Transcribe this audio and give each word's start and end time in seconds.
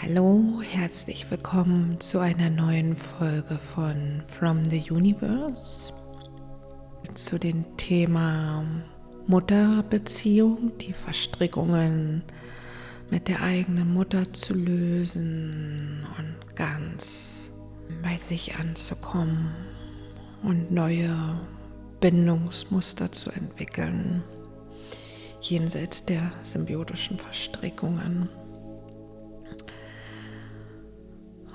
Hallo, 0.00 0.62
herzlich 0.62 1.28
willkommen 1.28 1.98
zu 1.98 2.20
einer 2.20 2.50
neuen 2.50 2.94
Folge 2.94 3.58
von 3.58 4.22
From 4.28 4.64
the 4.64 4.92
Universe 4.92 5.92
zu 7.14 7.36
dem 7.36 7.64
Thema 7.76 8.64
Mutterbeziehung, 9.26 10.70
die 10.78 10.92
Verstrickungen 10.92 12.22
mit 13.10 13.26
der 13.26 13.42
eigenen 13.42 13.92
Mutter 13.92 14.32
zu 14.32 14.54
lösen 14.54 16.06
und 16.16 16.54
ganz 16.54 17.50
bei 18.00 18.16
sich 18.16 18.54
anzukommen 18.54 19.52
und 20.44 20.70
neue 20.70 21.40
Bindungsmuster 21.98 23.10
zu 23.10 23.32
entwickeln, 23.32 24.22
jenseits 25.40 26.04
der 26.04 26.30
symbiotischen 26.44 27.18
Verstrickungen. 27.18 28.28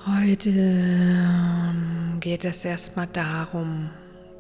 Heute 0.05 0.49
ähm, 0.49 2.17
geht 2.19 2.43
es 2.43 2.65
erstmal 2.65 3.07
darum, 3.07 3.89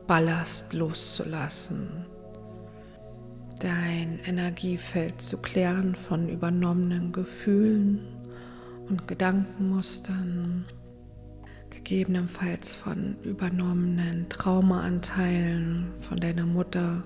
Ballast 0.07 0.73
loszulassen, 0.73 2.05
dein 3.61 4.19
Energiefeld 4.25 5.21
zu 5.21 5.37
klären 5.37 5.95
von 5.95 6.27
übernommenen 6.27 7.13
Gefühlen 7.13 8.01
und 8.89 9.07
Gedankenmustern, 9.07 10.65
gegebenenfalls 11.69 12.75
von 12.75 13.15
übernommenen 13.23 14.27
Traumaanteilen 14.27 15.93
von 16.01 16.19
deiner 16.19 16.45
Mutter 16.45 17.03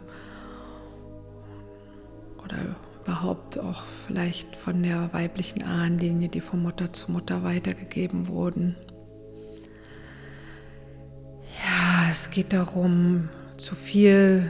oder 2.44 2.76
überhaupt 3.08 3.58
auch 3.58 3.86
vielleicht 3.86 4.58
von 4.58 4.84
der 4.84 5.14
weiblichen 5.14 5.64
Ahnenlinie, 5.64 6.28
die 6.28 6.42
von 6.42 6.62
Mutter 6.62 6.92
zu 6.92 7.10
Mutter 7.10 7.42
weitergegeben 7.42 8.28
wurden. 8.28 8.76
Ja, 11.64 12.12
es 12.12 12.30
geht 12.30 12.52
darum, 12.52 13.30
zu 13.56 13.76
viel 13.76 14.50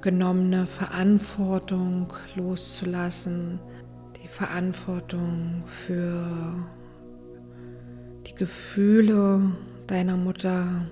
genommene 0.00 0.66
Verantwortung 0.66 2.12
loszulassen, 2.36 3.58
die 4.22 4.28
Verantwortung 4.28 5.64
für 5.66 6.24
die 8.28 8.34
Gefühle 8.36 9.56
deiner 9.88 10.16
Mutter 10.16 10.86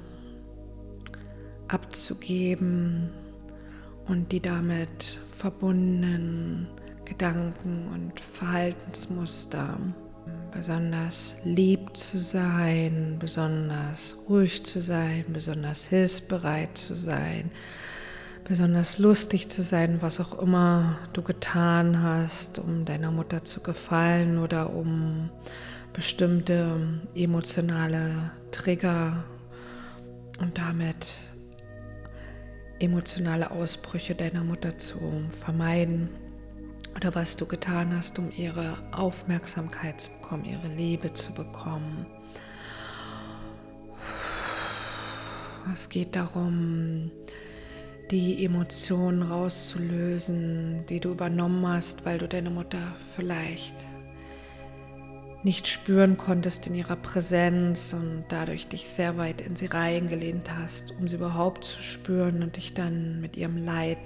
abzugeben 1.69 3.11
und 4.07 4.33
die 4.33 4.41
damit 4.41 5.21
verbundenen 5.45 6.67
Gedanken 7.05 7.87
und 7.93 8.19
Verhaltensmuster. 8.19 9.79
Besonders 10.51 11.37
lieb 11.45 11.95
zu 11.95 12.19
sein, 12.19 13.17
besonders 13.19 14.17
ruhig 14.27 14.65
zu 14.65 14.81
sein, 14.81 15.27
besonders 15.29 15.87
hilfsbereit 15.89 16.79
zu 16.79 16.95
sein, 16.95 17.51
besonders 18.49 18.99
lustig 18.99 19.51
zu 19.51 19.61
sein, 19.61 19.99
was 20.01 20.19
auch 20.19 20.41
immer 20.41 20.99
du 21.13 21.21
getan 21.21 22.03
hast, 22.03 22.59
um 22.59 22.87
deiner 22.87 23.11
Mutter 23.11 23.45
zu 23.45 23.61
gefallen 23.61 24.39
oder 24.39 24.73
um 24.73 25.29
bestimmte 25.93 26.81
emotionale 27.15 28.31
Trigger 28.51 29.27
und 30.41 30.57
damit 30.57 31.07
emotionale 32.79 33.51
Ausbrüche 33.51 34.15
deiner 34.15 34.45
Mutter 34.45 34.77
zu 34.79 34.99
vermeiden 35.41 36.09
oder 36.97 37.15
was 37.15 37.37
du 37.37 37.47
getan 37.47 37.97
hast, 37.97 38.19
um 38.19 38.31
ihre 38.37 38.79
Aufmerksamkeit 38.93 40.01
zu 40.01 40.11
bekommen, 40.11 40.45
ihre 40.45 40.69
Liebe 40.77 41.13
zu 41.13 41.33
bekommen. 41.33 42.07
Es 45.73 45.89
geht 45.89 46.15
darum, 46.15 47.11
die 48.11 48.45
Emotionen 48.45 49.23
rauszulösen, 49.23 50.85
die 50.89 51.01
du 51.01 51.11
übernommen 51.11 51.67
hast, 51.67 52.05
weil 52.05 52.19
du 52.19 52.29
deine 52.29 52.51
Mutter 52.51 52.79
vielleicht 53.17 53.75
nicht 55.45 55.69
spüren 55.69 56.17
konntest 56.17 56.67
in 56.67 56.75
ihrer 56.75 56.97
Präsenz 56.97 57.93
und 57.93 58.25
dadurch 58.31 58.67
dich 58.67 58.89
sehr 58.89 59.19
weit 59.19 59.43
in 59.43 59.57
sie 59.57 59.67
reingelehnt 59.67 60.51
hast, 60.51 60.93
um 60.99 61.07
sie 61.07 61.17
überhaupt 61.17 61.65
zu 61.65 61.83
spüren 61.83 62.43
und 62.43 62.57
dich 62.57 62.73
dann 62.73 63.21
mit 63.21 63.37
ihrem 63.37 63.59
Leid 63.59 63.99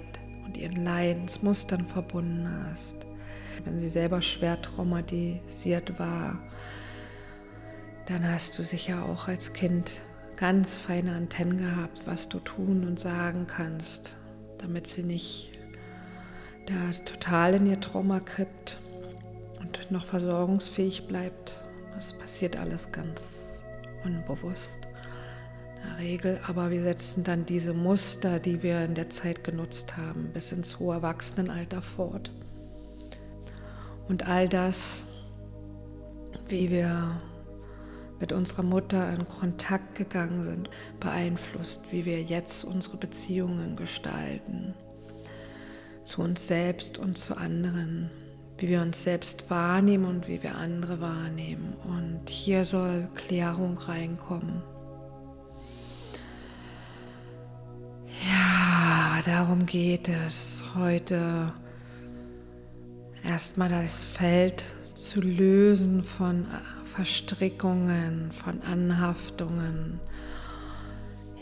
und 0.45 0.57
ihren 0.57 0.83
Leidensmustern 0.83 1.85
verbunden 1.85 2.49
hast. 2.67 3.07
Wenn 3.63 3.79
sie 3.79 3.87
selber 3.87 4.21
schwer 4.21 4.61
traumatisiert 4.61 5.97
war, 5.97 6.39
dann 8.05 8.29
hast 8.29 8.59
du 8.59 8.63
sicher 8.63 9.05
auch 9.05 9.29
als 9.29 9.53
Kind 9.53 9.89
ganz 10.35 10.75
feine 10.75 11.13
Antennen 11.13 11.57
gehabt, 11.57 12.01
was 12.05 12.27
du 12.27 12.39
tun 12.39 12.85
und 12.85 12.99
sagen 12.99 13.47
kannst, 13.47 14.17
damit 14.57 14.87
sie 14.87 15.03
nicht 15.03 15.51
da 16.65 17.03
total 17.05 17.55
in 17.55 17.65
ihr 17.65 17.79
Trauma 17.79 18.19
krippt 18.19 18.77
und 19.59 19.91
noch 19.91 20.05
versorgungsfähig 20.05 21.07
bleibt. 21.07 21.61
Das 21.95 22.13
passiert 22.13 22.57
alles 22.57 22.91
ganz 22.91 23.63
unbewusst 24.03 24.79
in 25.75 25.89
der 25.89 25.97
Regel, 25.99 26.39
aber 26.47 26.71
wir 26.71 26.81
setzen 26.81 27.23
dann 27.23 27.45
diese 27.45 27.73
Muster, 27.73 28.39
die 28.39 28.63
wir 28.63 28.83
in 28.83 28.95
der 28.95 29.09
Zeit 29.09 29.43
genutzt 29.43 29.97
haben, 29.97 30.31
bis 30.33 30.51
ins 30.51 30.79
hohe 30.79 30.95
Erwachsenenalter 30.95 31.81
fort. 31.81 32.31
Und 34.07 34.27
all 34.27 34.49
das, 34.49 35.05
wie 36.47 36.69
wir 36.69 37.21
mit 38.19 38.33
unserer 38.33 38.63
Mutter 38.63 39.13
in 39.13 39.23
Kontakt 39.25 39.95
gegangen 39.95 40.43
sind, 40.43 40.69
beeinflusst, 40.99 41.81
wie 41.91 42.05
wir 42.05 42.21
jetzt 42.21 42.65
unsere 42.65 42.97
Beziehungen 42.97 43.75
gestalten, 43.75 44.73
zu 46.03 46.21
uns 46.21 46.47
selbst 46.47 46.97
und 46.97 47.17
zu 47.17 47.37
anderen 47.37 48.09
wie 48.59 48.69
wir 48.69 48.81
uns 48.81 49.03
selbst 49.03 49.49
wahrnehmen 49.49 50.05
und 50.05 50.27
wie 50.27 50.43
wir 50.43 50.55
andere 50.55 50.99
wahrnehmen. 50.99 51.73
Und 51.85 52.29
hier 52.29 52.65
soll 52.65 53.07
Klärung 53.15 53.77
reinkommen. 53.77 54.61
Ja, 58.27 59.21
darum 59.25 59.65
geht 59.65 60.09
es 60.09 60.63
heute 60.75 61.53
erstmal 63.23 63.69
das 63.69 64.03
Feld 64.03 64.65
zu 64.93 65.21
lösen 65.21 66.03
von 66.03 66.45
Verstrickungen, 66.83 68.31
von 68.33 68.61
Anhaftungen. 68.63 70.01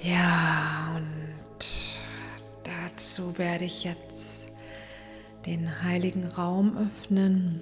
Ja, 0.04 0.96
und 0.96 1.98
dazu 2.64 3.40
werde 3.40 3.66
ich 3.66 3.84
jetzt 3.84 4.37
den 5.48 5.82
heiligen 5.84 6.26
Raum 6.26 6.78
öffnen 6.78 7.62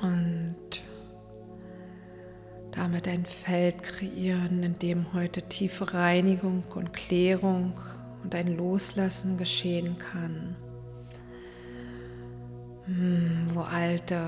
und 0.00 0.82
damit 2.70 3.08
ein 3.08 3.26
Feld 3.26 3.82
kreieren, 3.82 4.62
in 4.62 4.78
dem 4.78 5.12
heute 5.12 5.42
tiefe 5.42 5.92
Reinigung 5.92 6.62
und 6.74 6.92
Klärung 6.92 7.72
und 8.22 8.34
ein 8.36 8.56
Loslassen 8.56 9.36
geschehen 9.38 9.98
kann, 9.98 10.54
hm, 12.84 13.48
wo 13.52 13.62
alte 13.62 14.20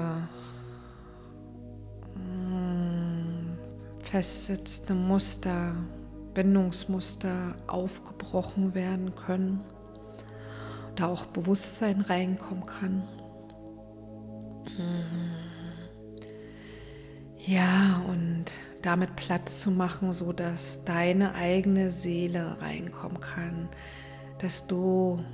hm, 2.15 3.57
festsitzende 4.01 4.95
Muster, 4.95 5.77
Bindungsmuster 6.35 7.55
aufgebrochen 7.69 8.75
werden 8.75 9.15
können 9.15 9.61
da 11.01 11.07
auch 11.07 11.27
Bewusstsein 11.27 12.01
reinkommen 12.01 12.67
kann. 12.67 13.03
Mhm. 14.77 15.49
Ja, 17.39 18.03
und 18.09 18.47
damit 18.83 19.17
Platz 19.17 19.61
zu 19.61 19.71
machen, 19.71 20.13
so 20.13 20.33
dass 20.33 20.85
deine 20.85 21.35
eigene 21.35 21.91
Seele 21.91 22.61
reinkommen 22.61 23.21
kann, 23.21 23.69
dass 24.39 24.67
du 24.67 25.25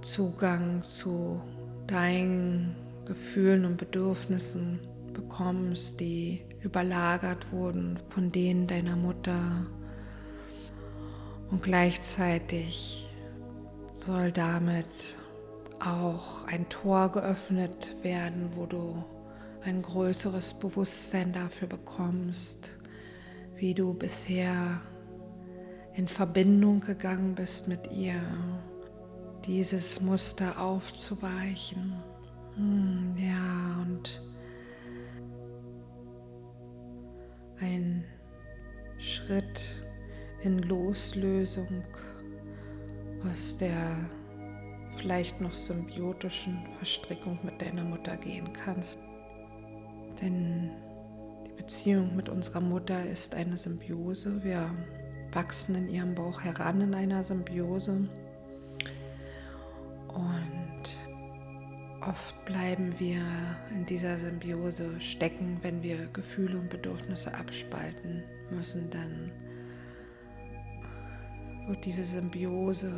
Zugang 0.00 0.82
zu 0.82 1.40
deinen 1.86 2.74
Gefühlen 3.04 3.64
und 3.64 3.76
Bedürfnissen 3.76 4.80
bekommst, 5.12 6.00
die 6.00 6.42
überlagert 6.62 7.52
wurden 7.52 7.98
von 8.08 8.32
denen 8.32 8.66
deiner 8.66 8.96
Mutter 8.96 9.66
und 11.50 11.62
gleichzeitig 11.62 13.07
soll 14.00 14.32
damit 14.32 15.16
auch 15.80 16.46
ein 16.46 16.68
Tor 16.68 17.10
geöffnet 17.12 17.94
werden, 18.02 18.50
wo 18.54 18.66
du 18.66 19.04
ein 19.64 19.82
größeres 19.82 20.54
Bewusstsein 20.54 21.32
dafür 21.32 21.68
bekommst, 21.68 22.70
wie 23.56 23.74
du 23.74 23.94
bisher 23.94 24.80
in 25.94 26.08
Verbindung 26.08 26.80
gegangen 26.80 27.34
bist 27.34 27.68
mit 27.68 27.92
ihr, 27.92 28.20
dieses 29.44 30.00
Muster 30.00 30.60
aufzuweichen. 30.60 31.94
Hm, 32.54 33.14
ja, 33.16 33.82
und 33.82 34.22
ein 37.60 38.04
Schritt 38.98 39.86
in 40.42 40.58
Loslösung 40.58 41.84
aus 43.24 43.56
der 43.56 43.96
vielleicht 44.96 45.40
noch 45.40 45.54
symbiotischen 45.54 46.66
Verstrickung 46.76 47.38
mit 47.42 47.60
deiner 47.62 47.84
Mutter 47.84 48.16
gehen 48.16 48.52
kannst. 48.52 48.98
Denn 50.20 50.70
die 51.46 51.52
Beziehung 51.52 52.16
mit 52.16 52.28
unserer 52.28 52.60
Mutter 52.60 53.04
ist 53.06 53.34
eine 53.34 53.56
Symbiose. 53.56 54.42
Wir 54.42 54.70
wachsen 55.32 55.74
in 55.74 55.88
ihrem 55.88 56.14
Bauch 56.14 56.40
heran 56.42 56.80
in 56.80 56.94
einer 56.94 57.22
Symbiose. 57.22 58.08
Und 60.08 60.82
oft 62.00 62.44
bleiben 62.44 62.98
wir 62.98 63.20
in 63.74 63.86
dieser 63.86 64.16
Symbiose 64.16 65.00
stecken, 65.00 65.58
wenn 65.62 65.82
wir 65.82 66.08
Gefühle 66.12 66.58
und 66.58 66.70
Bedürfnisse 66.70 67.34
abspalten 67.34 68.24
müssen. 68.50 68.90
Dann 68.90 69.30
wird 71.68 71.84
diese 71.84 72.04
Symbiose 72.04 72.90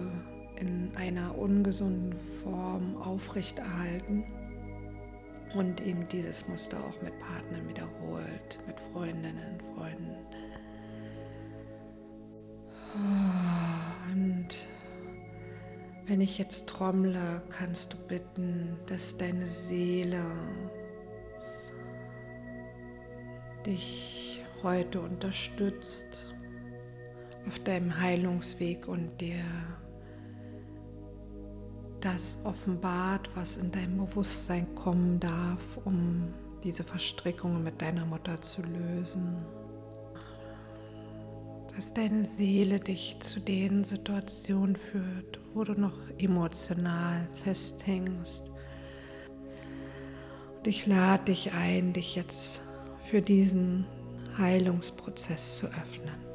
in 0.60 0.92
einer 0.96 1.36
ungesunden 1.36 2.14
Form 2.42 2.96
aufrechterhalten 3.02 4.24
und 5.54 5.80
eben 5.84 6.06
dieses 6.08 6.46
Muster 6.48 6.78
auch 6.78 7.02
mit 7.02 7.18
Partnern 7.18 7.68
wiederholt, 7.68 8.58
mit 8.66 8.78
Freundinnen, 8.78 9.60
Freunden. 9.74 10.14
Und 14.12 14.48
wenn 16.06 16.20
ich 16.20 16.38
jetzt 16.38 16.68
trommle, 16.68 17.42
kannst 17.50 17.92
du 17.92 17.96
bitten, 18.06 18.76
dass 18.86 19.16
deine 19.16 19.48
Seele 19.48 20.22
dich 23.66 24.42
heute 24.62 25.00
unterstützt 25.00 26.29
auf 27.46 27.58
deinem 27.60 27.98
Heilungsweg 28.00 28.86
und 28.88 29.20
dir 29.20 29.42
das 32.00 32.38
offenbart, 32.44 33.28
was 33.34 33.58
in 33.58 33.70
deinem 33.70 33.98
Bewusstsein 33.98 34.74
kommen 34.74 35.20
darf, 35.20 35.78
um 35.84 36.32
diese 36.64 36.84
Verstrickungen 36.84 37.62
mit 37.62 37.80
deiner 37.80 38.06
Mutter 38.06 38.40
zu 38.40 38.62
lösen. 38.62 39.36
Dass 41.74 41.94
deine 41.94 42.24
Seele 42.24 42.78
dich 42.78 43.18
zu 43.20 43.40
den 43.40 43.84
Situationen 43.84 44.76
führt, 44.76 45.40
wo 45.54 45.64
du 45.64 45.72
noch 45.72 45.96
emotional 46.18 47.28
festhängst. 47.42 48.50
Und 50.58 50.66
ich 50.66 50.86
lade 50.86 51.24
dich 51.26 51.52
ein, 51.52 51.92
dich 51.92 52.16
jetzt 52.16 52.62
für 53.04 53.22
diesen 53.22 53.86
Heilungsprozess 54.36 55.58
zu 55.58 55.66
öffnen. 55.68 56.29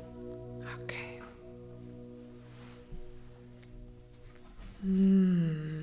Mm. 4.85 5.75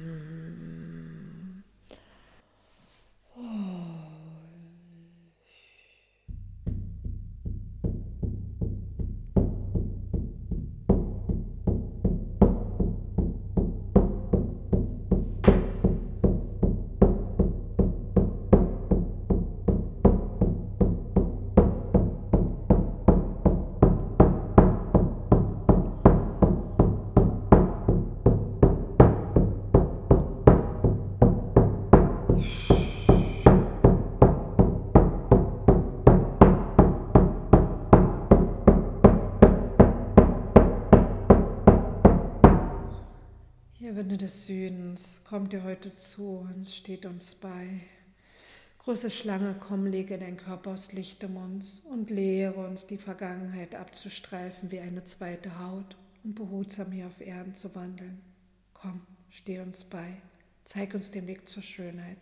Winde 44.12 44.26
des 44.26 44.44
Südens, 44.46 45.22
kommt 45.24 45.54
ihr 45.54 45.62
heute 45.62 45.96
zu 45.96 46.40
uns, 46.40 46.76
steht 46.76 47.06
uns 47.06 47.34
bei. 47.34 47.80
Große 48.80 49.10
Schlange, 49.10 49.56
komm, 49.58 49.86
lege 49.86 50.18
dein 50.18 50.36
Körper 50.36 50.72
aus 50.72 50.92
Licht 50.92 51.24
um 51.24 51.38
uns 51.38 51.80
und 51.80 52.10
lehre 52.10 52.66
uns, 52.66 52.86
die 52.86 52.98
Vergangenheit 52.98 53.74
abzustreifen 53.74 54.70
wie 54.70 54.80
eine 54.80 55.02
zweite 55.04 55.58
Haut 55.58 55.96
und 56.24 56.34
behutsam 56.34 56.92
hier 56.92 57.06
auf 57.06 57.22
Erden 57.22 57.54
zu 57.54 57.74
wandeln. 57.74 58.20
Komm, 58.74 59.00
steh 59.30 59.60
uns 59.60 59.84
bei, 59.84 60.20
zeig 60.66 60.92
uns 60.92 61.10
den 61.10 61.26
Weg 61.26 61.48
zur 61.48 61.62
Schönheit 61.62 62.18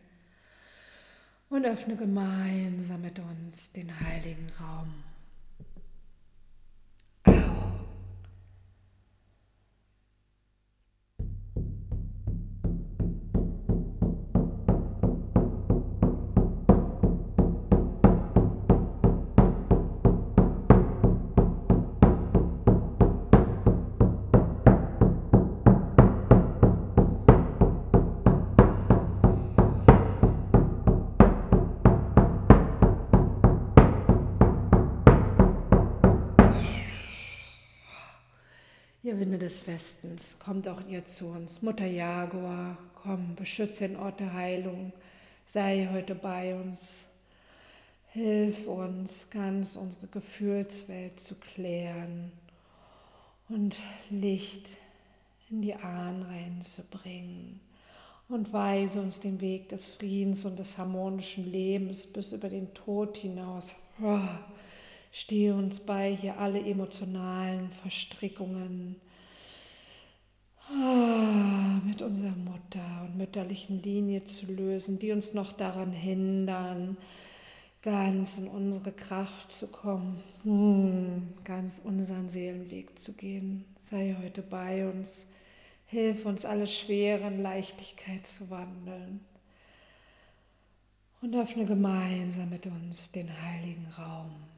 und 1.49 1.67
öffne 1.67 1.97
gemeinsam 1.97 3.01
mit 3.01 3.19
uns 3.19 3.73
den 3.73 3.91
heiligen 3.99 4.47
Raum. 4.61 4.95
Ihr 39.11 39.19
Winde 39.19 39.39
des 39.39 39.67
Westens, 39.67 40.37
kommt 40.39 40.69
auch 40.69 40.87
ihr 40.87 41.05
zu 41.05 41.27
uns. 41.27 41.63
Mutter 41.63 41.85
Jaguar, 41.85 42.79
komm, 43.03 43.35
beschütze 43.35 43.89
den 43.89 43.97
Ort 43.97 44.21
der 44.21 44.35
Heilung, 44.35 44.93
sei 45.47 45.89
heute 45.93 46.15
bei 46.15 46.55
uns. 46.55 47.09
Hilf 48.11 48.69
uns, 48.69 49.27
ganz 49.29 49.75
unsere 49.75 50.07
Gefühlswelt 50.07 51.19
zu 51.19 51.35
klären 51.35 52.31
und 53.49 53.77
Licht 54.11 54.69
in 55.51 55.61
die 55.61 55.75
Ahnen 55.75 56.23
reinzubringen. 56.23 57.59
Und 58.29 58.53
weise 58.53 59.01
uns 59.01 59.19
den 59.19 59.41
Weg 59.41 59.71
des 59.71 59.95
Friedens 59.95 60.45
und 60.45 60.57
des 60.57 60.79
harmonischen 60.79 61.51
Lebens 61.51 62.07
bis 62.07 62.31
über 62.31 62.49
den 62.49 62.73
Tod 62.75 63.17
hinaus. 63.17 63.75
Oh 64.01 64.21
Stehe 65.13 65.55
uns 65.55 65.81
bei, 65.81 66.15
hier 66.15 66.39
alle 66.39 66.65
emotionalen 66.65 67.71
Verstrickungen 67.73 68.97
ah, 70.69 71.81
mit 71.85 72.01
unserer 72.01 72.37
Mutter 72.37 73.03
und 73.05 73.17
mütterlichen 73.17 73.83
Linie 73.83 74.25
zu 74.25 74.47
lösen, 74.47 74.99
die 75.01 75.11
uns 75.11 75.35
noch 75.35 75.53
daran 75.53 75.93
hindern, 75.93 76.97
ganz 77.83 78.39
in 78.39 78.47
unsere 78.47 78.93
Kraft 78.93 79.51
zu 79.51 79.67
kommen, 79.67 80.23
hm, 80.45 81.33
ganz 81.43 81.81
unseren 81.83 82.29
Seelenweg 82.29 82.99
zu 82.99 83.13
gehen. 83.13 83.65
Sei 83.91 84.17
heute 84.23 84.43
bei 84.43 84.89
uns, 84.89 85.27
hilf 85.87 86.25
uns 86.25 86.45
alle 86.45 86.69
schweren 86.69 87.43
Leichtigkeit 87.43 88.25
zu 88.27 88.49
wandeln 88.49 89.21
und 91.21 91.35
öffne 91.35 91.67
gemeinsam 91.67 92.51
mit 92.51 92.67
uns 92.67 93.11
den 93.11 93.29
heiligen 93.43 93.89
Raum. 93.99 94.50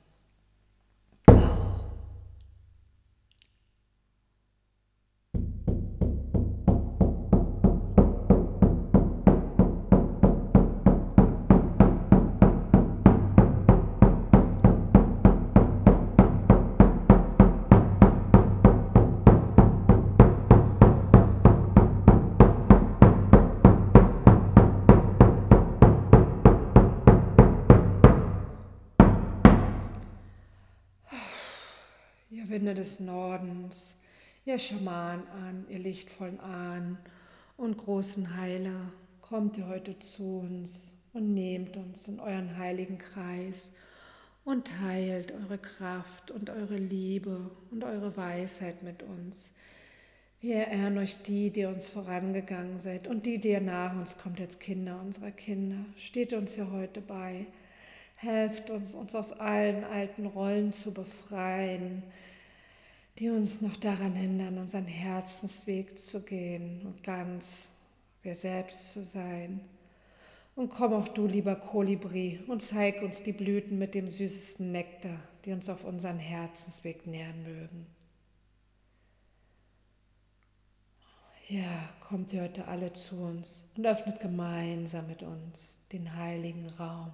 Winde 32.52 32.74
des 32.74 33.00
Nordens, 33.00 33.96
ihr 34.44 34.58
Schamanen 34.58 35.26
an, 35.28 35.64
ihr 35.70 35.78
lichtvollen 35.78 36.38
Ahnen 36.38 36.98
und 37.56 37.78
großen 37.78 38.36
Heiler, 38.36 38.92
kommt 39.22 39.56
ihr 39.56 39.68
heute 39.68 39.98
zu 39.98 40.40
uns 40.40 40.98
und 41.14 41.32
nehmt 41.32 41.78
uns 41.78 42.08
in 42.08 42.20
euren 42.20 42.58
heiligen 42.58 42.98
Kreis 42.98 43.72
und 44.44 44.68
teilt 44.82 45.32
eure 45.32 45.56
Kraft 45.56 46.30
und 46.30 46.50
eure 46.50 46.76
Liebe 46.76 47.50
und 47.70 47.84
eure 47.84 48.18
Weisheit 48.18 48.82
mit 48.82 49.02
uns. 49.02 49.54
Wir 50.42 50.66
ehren 50.66 50.98
euch 50.98 51.22
die, 51.22 51.50
die 51.50 51.64
uns 51.64 51.88
vorangegangen 51.88 52.78
seid 52.78 53.06
und 53.06 53.24
die, 53.24 53.38
die 53.38 53.50
ihr 53.50 53.60
nach 53.60 53.96
uns 53.96 54.18
kommt 54.18 54.40
als 54.40 54.58
Kinder 54.58 55.00
unserer 55.00 55.30
Kinder. 55.30 55.86
Steht 55.96 56.34
uns 56.34 56.54
hier 56.54 56.70
heute 56.70 57.00
bei. 57.00 57.46
Helft 58.16 58.68
uns, 58.68 58.94
uns 58.94 59.14
aus 59.14 59.32
allen 59.32 59.84
alten 59.84 60.26
Rollen 60.26 60.72
zu 60.72 60.92
befreien, 60.92 62.02
die 63.22 63.30
uns 63.30 63.60
noch 63.60 63.76
daran 63.76 64.14
hindern, 64.14 64.58
unseren 64.58 64.88
Herzensweg 64.88 65.96
zu 65.96 66.24
gehen 66.24 66.84
und 66.84 67.04
ganz 67.04 67.70
wir 68.24 68.34
selbst 68.34 68.92
zu 68.92 69.04
sein. 69.04 69.60
Und 70.56 70.70
komm 70.70 70.92
auch 70.92 71.06
du, 71.06 71.28
lieber 71.28 71.54
Kolibri, 71.54 72.40
und 72.48 72.62
zeig 72.62 73.00
uns 73.00 73.22
die 73.22 73.30
Blüten 73.30 73.78
mit 73.78 73.94
dem 73.94 74.08
süßesten 74.08 74.72
Nektar, 74.72 75.20
die 75.44 75.52
uns 75.52 75.68
auf 75.68 75.84
unseren 75.84 76.18
Herzensweg 76.18 77.06
nähern 77.06 77.44
mögen. 77.44 77.86
Ja, 81.46 81.90
kommt 82.08 82.32
ihr 82.32 82.42
heute 82.42 82.66
alle 82.66 82.92
zu 82.92 83.22
uns 83.22 83.66
und 83.76 83.86
öffnet 83.86 84.18
gemeinsam 84.18 85.06
mit 85.06 85.22
uns 85.22 85.78
den 85.92 86.16
heiligen 86.16 86.68
Raum. 86.70 87.12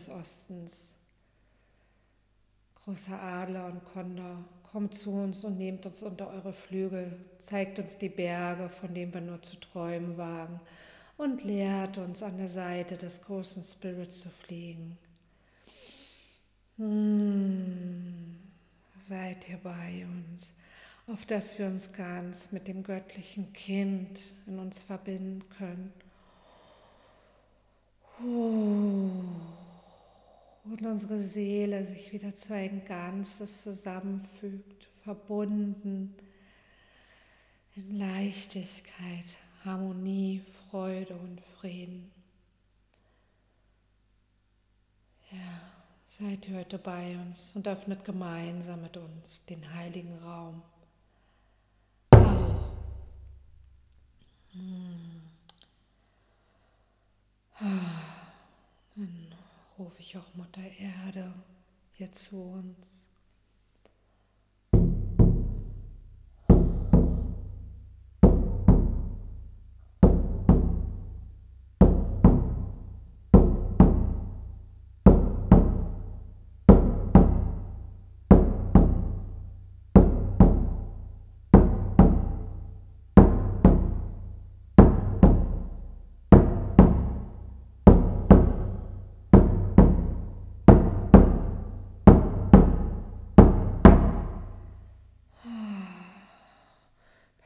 Des 0.00 0.08
Ostens. 0.08 0.96
Großer 2.84 3.20
Adler 3.20 3.66
und 3.66 3.84
Kondor, 3.92 4.44
kommt 4.72 4.94
zu 4.94 5.10
uns 5.10 5.44
und 5.44 5.58
nehmt 5.58 5.84
uns 5.84 6.02
unter 6.02 6.30
eure 6.30 6.54
Flügel, 6.54 7.20
zeigt 7.38 7.78
uns 7.78 7.98
die 7.98 8.08
Berge, 8.08 8.70
von 8.70 8.94
denen 8.94 9.12
wir 9.12 9.20
nur 9.20 9.42
zu 9.42 9.56
träumen 9.56 10.16
wagen, 10.16 10.60
und 11.18 11.44
lehrt 11.44 11.98
uns 11.98 12.22
an 12.22 12.38
der 12.38 12.48
Seite 12.48 12.96
des 12.96 13.22
großen 13.22 13.62
Spirits 13.62 14.20
zu 14.20 14.30
fliegen. 14.30 14.96
Hm, 16.78 18.38
seid 19.06 19.48
ihr 19.50 19.58
bei 19.58 20.06
uns, 20.06 20.54
auf 21.08 21.26
dass 21.26 21.58
wir 21.58 21.66
uns 21.66 21.92
ganz 21.92 22.52
mit 22.52 22.68
dem 22.68 22.82
göttlichen 22.82 23.52
Kind 23.52 24.32
in 24.46 24.58
uns 24.58 24.82
verbinden 24.82 25.44
können. 25.58 25.92
Oh 28.24 29.59
und 30.70 30.82
unsere 30.82 31.20
Seele 31.20 31.84
sich 31.84 32.12
wieder 32.12 32.34
zu 32.34 32.54
ein 32.54 32.84
Ganzes 32.84 33.62
zusammenfügt, 33.62 34.88
verbunden 35.02 36.14
in 37.74 37.98
Leichtigkeit, 37.98 39.24
Harmonie, 39.64 40.42
Freude 40.70 41.14
und 41.16 41.40
Frieden. 41.58 42.10
Ja, 45.32 45.60
seid 46.20 46.48
heute 46.52 46.78
bei 46.78 47.16
uns 47.16 47.52
und 47.54 47.66
öffnet 47.66 48.04
gemeinsam 48.04 48.82
mit 48.82 48.96
uns 48.96 49.44
den 49.46 49.74
heiligen 49.74 50.18
Raum. 50.18 50.62
Auch. 52.12 52.72
Hm. 54.52 55.22
Ah 57.54 58.10
rufe 59.80 60.00
ich 60.00 60.16
auch 60.18 60.34
Mutter 60.34 60.62
Erde 60.78 61.32
hier 61.92 62.12
zu 62.12 62.36
uns. 62.36 63.09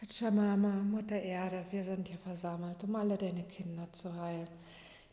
Pachamama, 0.07 0.83
Mutter 0.83 1.23
Erde, 1.23 1.65
wir 1.71 1.83
sind 1.83 2.09
hier 2.09 2.19
versammelt, 2.19 2.85
um 2.85 2.95
alle 2.95 3.17
deine 3.17 3.43
Kinder 3.45 3.91
zu 3.93 4.15
heilen. 4.15 4.49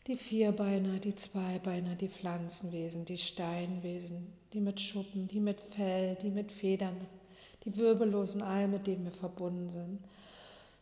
Die 0.06 0.18
Vierbeiner, 0.18 0.98
die 0.98 1.14
Zweibeiner, 1.14 1.94
die 1.94 2.08
Pflanzenwesen, 2.08 3.06
die 3.06 3.16
Steinwesen, 3.16 4.30
die 4.52 4.60
mit 4.60 4.82
Schuppen, 4.82 5.28
die 5.28 5.40
mit 5.40 5.62
Fell, 5.74 6.18
die 6.20 6.28
mit 6.28 6.52
Federn, 6.52 6.96
die 7.64 7.74
Wirbellosen, 7.74 8.42
all 8.42 8.68
mit 8.68 8.86
denen 8.86 9.06
wir 9.06 9.12
verbunden 9.12 9.70
sind. 9.70 10.00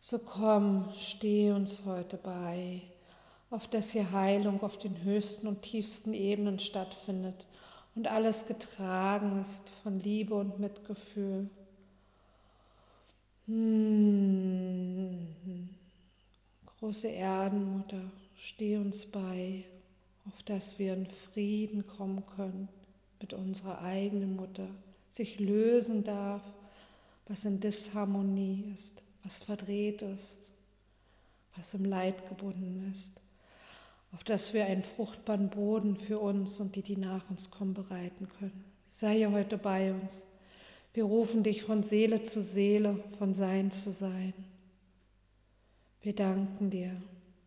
So 0.01 0.19
komm, 0.19 0.89
steh 0.99 1.53
uns 1.53 1.85
heute 1.87 2.17
bei, 2.17 2.81
auf 3.51 3.69
dass 3.69 3.93
hier 3.93 4.11
Heilung 4.11 4.61
auf 4.65 4.77
den 4.77 5.05
höchsten 5.05 5.47
und 5.47 5.63
tiefsten 5.63 6.15
Ebenen 6.15 6.59
stattfindet 6.59 7.47
und 7.95 8.09
alles 8.09 8.49
getragen 8.49 9.41
ist 9.41 9.71
von 9.85 10.01
Liebe 10.01 10.35
und 10.35 10.59
Mitgefühl. 10.59 11.49
Hm. 13.51 15.27
Große 16.79 17.09
Erdenmutter, 17.09 18.01
steh 18.37 18.77
uns 18.77 19.07
bei, 19.07 19.65
auf 20.25 20.41
dass 20.45 20.79
wir 20.79 20.95
in 20.95 21.07
Frieden 21.07 21.85
kommen 21.85 22.23
können 22.37 22.69
mit 23.21 23.33
unserer 23.33 23.83
eigenen 23.83 24.37
Mutter, 24.37 24.69
sich 25.09 25.41
lösen 25.41 26.05
darf, 26.05 26.43
was 27.27 27.45
in 27.45 27.59
Disharmonie 27.59 28.73
ist, 28.77 29.03
was 29.25 29.39
verdreht 29.39 30.03
ist, 30.03 30.39
was 31.57 31.75
im 31.75 31.85
Leid 31.85 32.29
gebunden 32.29 32.89
ist, 32.95 33.21
auf 34.13 34.23
dass 34.23 34.55
wir 34.55 34.67
einen 34.67 34.85
fruchtbaren 34.85 35.51
Boden 35.51 35.97
für 35.97 36.21
uns 36.21 36.61
und 36.61 36.77
die, 36.77 36.83
die 36.83 36.97
nach 36.97 37.29
uns 37.29 37.51
kommen, 37.51 37.75
bereiten 37.75 38.29
können. 38.39 38.65
Sei 38.93 39.27
heute 39.29 39.59
bei 39.59 39.93
uns 39.93 40.25
wir 40.93 41.05
rufen 41.05 41.43
dich 41.43 41.63
von 41.63 41.83
Seele 41.83 42.23
zu 42.23 42.43
Seele, 42.43 43.03
von 43.19 43.33
Sein 43.35 43.71
zu 43.71 43.93
Sein. 43.93 44.35
Wir 46.03 46.15
danken 46.15 46.71
dir. 46.71 47.01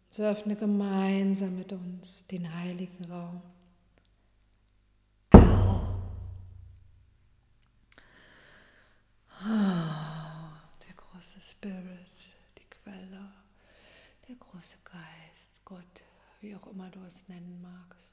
So 0.09 0.23
öffne 0.23 0.55
gemeinsam 0.55 1.57
mit 1.57 1.73
uns 1.73 2.27
den 2.27 2.53
heiligen 2.53 3.05
Raum. 3.05 3.41
Der 10.87 10.93
große 10.95 11.41
Spirit, 11.41 12.31
die 12.57 12.69
Quelle, 12.69 13.33
der 14.29 14.35
große 14.35 14.77
Geist, 14.85 15.65
Gott, 15.65 16.03
wie 16.39 16.55
auch 16.55 16.67
immer 16.67 16.89
du 16.91 16.99
es 17.07 17.27
nennen 17.27 17.59
magst. 17.61 18.12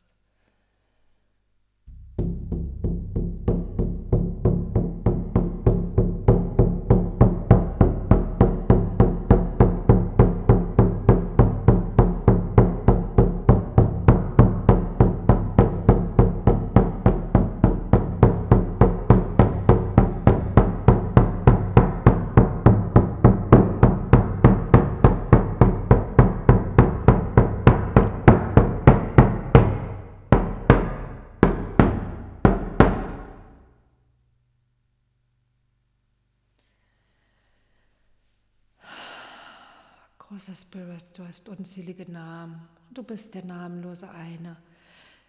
Großer 40.41 40.57
Spirit, 40.57 41.05
du 41.13 41.27
hast 41.27 41.51
unzählige 41.51 42.11
Namen 42.11 42.67
und 42.89 42.97
du 42.97 43.03
bist 43.03 43.35
der 43.35 43.45
namenlose 43.45 44.11
eine. 44.11 44.57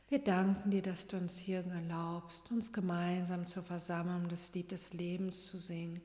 Wir 0.08 0.20
danken 0.20 0.72
dir, 0.72 0.82
dass 0.82 1.06
du 1.06 1.18
uns 1.18 1.38
hier 1.38 1.66
erlaubst, 1.66 2.50
uns 2.50 2.72
gemeinsam 2.72 3.46
zu 3.46 3.62
versammeln, 3.62 4.30
das 4.30 4.54
Lied 4.54 4.72
des 4.72 4.94
Lebens 4.94 5.48
zu 5.48 5.58
singen. 5.58 6.00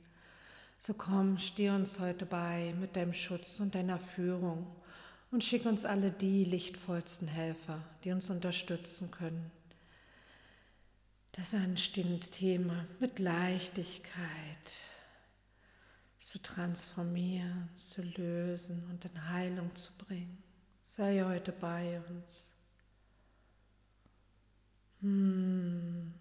So 0.80 0.92
komm, 0.92 1.38
steh 1.38 1.70
uns 1.70 2.00
heute 2.00 2.26
bei 2.26 2.74
mit 2.80 2.96
deinem 2.96 3.12
Schutz 3.12 3.60
und 3.60 3.76
deiner 3.76 4.00
Führung 4.00 4.66
und 5.30 5.44
schick 5.44 5.66
uns 5.66 5.84
alle 5.84 6.10
die 6.10 6.44
lichtvollsten 6.44 7.28
Helfer, 7.28 7.80
die 8.02 8.10
uns 8.10 8.28
unterstützen 8.28 9.12
können. 9.12 9.52
Das 11.30 11.54
anstehende 11.54 12.26
Thema 12.26 12.84
mit 12.98 13.20
Leichtigkeit 13.20 14.16
zu 16.26 16.42
transformieren, 16.42 17.68
zu 17.76 18.02
lösen 18.02 18.82
und 18.90 19.04
in 19.04 19.28
Heilung 19.30 19.72
zu 19.76 19.96
bringen. 19.96 20.42
Sei 20.82 21.22
heute 21.22 21.52
bei 21.52 22.00
uns. 22.08 22.52
Hm. 25.02 26.12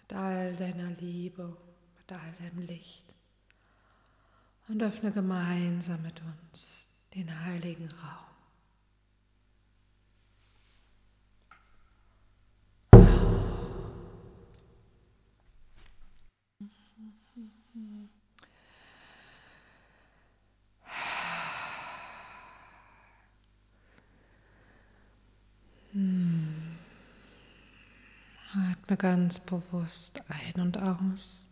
Mit 0.00 0.12
all 0.12 0.56
deiner 0.56 0.90
Liebe, 1.00 1.56
mit 1.96 2.12
all 2.12 2.32
deinem 2.40 2.66
Licht. 2.66 3.04
Und 4.66 4.82
öffne 4.82 5.12
gemeinsam 5.12 6.02
mit 6.02 6.20
uns 6.22 6.88
den 7.14 7.44
heiligen 7.44 7.88
Raum. 7.88 8.27
Atme 28.52 28.96
ganz 28.96 29.40
bewusst 29.40 30.22
ein 30.28 30.60
und 30.60 30.78
aus. 30.78 31.48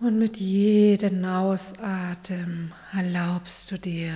Und 0.00 0.18
mit 0.18 0.38
jedem 0.38 1.24
Ausatmen 1.24 2.72
erlaubst 2.92 3.70
du 3.70 3.78
dir, 3.78 4.12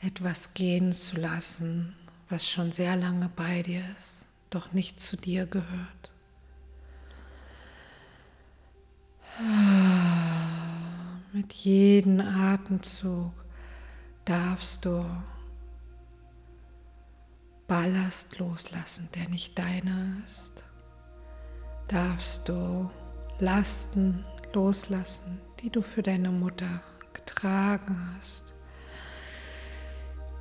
etwas 0.00 0.54
gehen 0.54 0.92
zu 0.92 1.16
lassen, 1.16 1.94
was 2.28 2.48
schon 2.48 2.72
sehr 2.72 2.96
lange 2.96 3.30
bei 3.34 3.62
dir 3.62 3.82
ist, 3.96 4.26
doch 4.50 4.72
nicht 4.72 5.00
zu 5.00 5.16
dir 5.16 5.46
gehört. 5.46 6.11
Mit 11.32 11.52
jedem 11.52 12.20
Atemzug 12.20 13.32
darfst 14.24 14.84
du 14.84 15.04
Ballast 17.66 18.38
loslassen, 18.38 19.08
der 19.14 19.28
nicht 19.30 19.58
deiner 19.58 20.06
ist. 20.26 20.62
Darfst 21.88 22.48
du 22.48 22.90
Lasten 23.38 24.24
loslassen, 24.52 25.40
die 25.60 25.70
du 25.70 25.80
für 25.80 26.02
deine 26.02 26.30
Mutter 26.30 26.82
getragen 27.14 28.14
hast, 28.16 28.54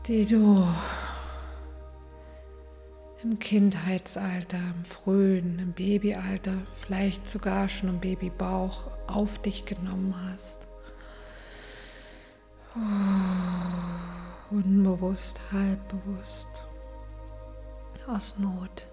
die 0.07 0.25
du 0.25 0.67
im 3.23 3.39
Kindheitsalter, 3.39 4.57
im 4.57 4.85
frühen, 4.85 5.59
im 5.59 5.73
Babyalter, 5.73 6.57
vielleicht 6.81 7.27
sogar 7.29 7.69
schon 7.69 7.89
im 7.89 7.99
Babybauch 7.99 8.89
auf 9.07 9.39
dich 9.39 9.65
genommen 9.65 10.15
hast. 10.29 10.67
Oh, 12.75 14.55
unbewusst, 14.55 15.39
halbbewusst, 15.51 16.49
aus 18.07 18.35
Not. 18.37 18.87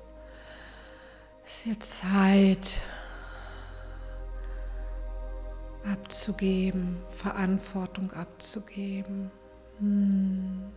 Es 1.44 1.60
ist 1.60 1.66
jetzt 1.66 1.98
Zeit 1.98 2.80
abzugeben, 5.90 6.98
Verantwortung 7.08 8.12
abzugeben. 8.12 9.30
Hm. 9.78 10.72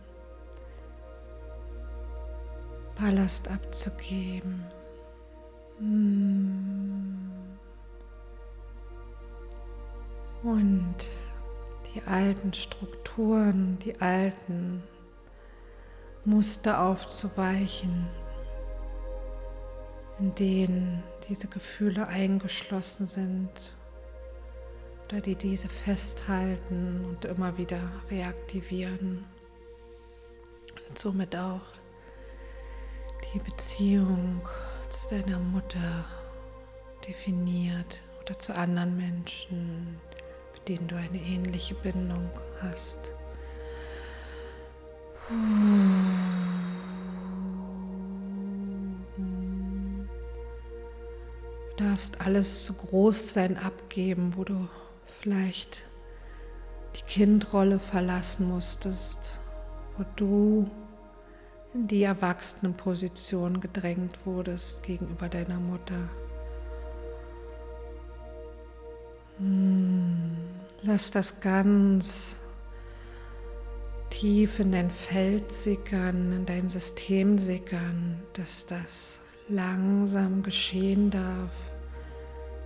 Ballast 3.00 3.50
abzugeben. 3.50 4.64
Mm. 5.78 7.22
Und 10.42 11.08
die 11.94 12.02
alten 12.06 12.52
Strukturen, 12.52 13.78
die 13.78 14.00
alten 14.00 14.82
Muster 16.24 16.80
aufzuweichen, 16.80 18.06
in 20.18 20.34
denen 20.34 21.02
diese 21.28 21.48
Gefühle 21.48 22.06
eingeschlossen 22.06 23.06
sind 23.06 23.50
oder 25.08 25.20
die 25.20 25.36
diese 25.36 25.68
festhalten 25.68 27.04
und 27.04 27.24
immer 27.24 27.58
wieder 27.58 27.80
reaktivieren 28.10 29.24
und 30.88 30.98
somit 30.98 31.36
auch 31.36 31.62
die 33.32 33.38
Beziehung 33.38 34.42
zu 34.90 35.08
deiner 35.08 35.38
Mutter 35.38 36.04
definiert 37.06 38.00
oder 38.20 38.38
zu 38.38 38.54
anderen 38.54 38.96
Menschen, 38.96 39.98
mit 40.52 40.68
denen 40.68 40.86
du 40.88 40.96
eine 40.96 41.18
ähnliche 41.18 41.74
Bindung 41.74 42.30
hast. 42.60 43.14
Du 51.76 51.84
darfst 51.84 52.20
alles 52.20 52.64
zu 52.64 52.74
Großsein 52.74 53.56
abgeben, 53.56 54.34
wo 54.36 54.44
du 54.44 54.68
vielleicht 55.06 55.86
die 56.96 57.02
Kindrolle 57.02 57.78
verlassen 57.78 58.48
musstest, 58.48 59.38
wo 59.96 60.04
du 60.16 60.70
in 61.74 61.86
die 61.86 62.02
Erwachsenenposition 62.02 63.60
gedrängt 63.60 64.18
wurdest 64.24 64.82
gegenüber 64.82 65.28
deiner 65.28 65.58
Mutter. 65.58 66.08
Hm, 69.38 70.36
lass 70.82 71.10
das 71.10 71.40
ganz 71.40 72.38
tief 74.10 74.60
in 74.60 74.72
dein 74.72 74.90
Feld 74.90 75.52
sickern, 75.54 76.32
in 76.32 76.46
dein 76.46 76.68
System 76.68 77.38
sickern, 77.38 78.22
dass 78.34 78.66
das 78.66 79.20
langsam 79.48 80.42
geschehen 80.42 81.10
darf, 81.10 81.72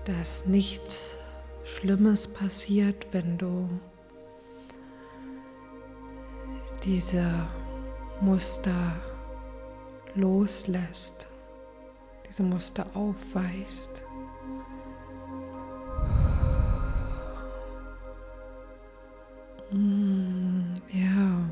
dass 0.05 0.47
nichts 0.47 1.17
Schlimmes 1.65 2.27
passiert, 2.29 3.07
wenn 3.13 3.39
du 3.39 3.69
diese 6.85 7.47
Muster 8.21 8.93
loslässt, 10.15 11.29
diese 12.27 12.43
Muster 12.43 12.87
aufweist. 12.95 14.03
Mm, 19.71 20.75
ja, 20.89 21.51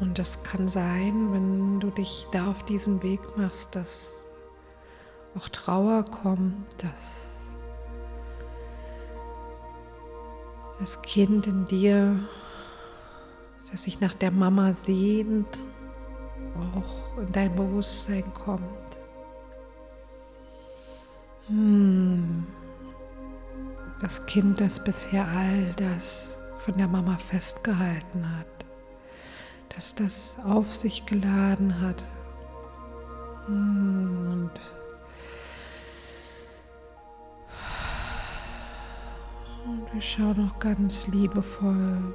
und 0.00 0.18
das 0.18 0.44
kann 0.44 0.68
sein, 0.68 1.32
wenn 1.32 1.80
du 1.80 1.90
dich 1.90 2.26
da 2.32 2.50
auf 2.50 2.62
diesen 2.64 3.02
Weg 3.02 3.20
machst, 3.36 3.74
dass 3.74 4.26
auch 5.36 5.48
Trauer 5.48 6.04
kommt, 6.04 6.82
dass 6.82 7.54
das 10.78 11.00
Kind 11.02 11.46
in 11.46 11.64
dir 11.64 12.20
sich 13.76 14.00
nach 14.00 14.14
der 14.14 14.30
Mama 14.30 14.72
sehnt, 14.72 15.58
auch 16.74 17.18
in 17.18 17.32
dein 17.32 17.54
Bewusstsein 17.54 18.24
kommt. 18.34 18.98
Hm. 21.48 22.46
Das 24.00 24.26
Kind, 24.26 24.60
das 24.60 24.82
bisher 24.82 25.26
all 25.28 25.72
das 25.76 26.38
von 26.56 26.76
der 26.76 26.88
Mama 26.88 27.16
festgehalten 27.16 28.38
hat, 28.38 28.46
dass 29.74 29.94
das 29.94 30.36
auf 30.44 30.74
sich 30.74 31.06
geladen 31.06 31.80
hat. 31.80 32.04
Hm. 33.46 34.28
Und 34.32 34.50
und 39.64 39.92
wir 39.92 40.00
schauen 40.00 40.46
noch 40.46 40.58
ganz 40.60 41.08
liebevoll 41.08 42.14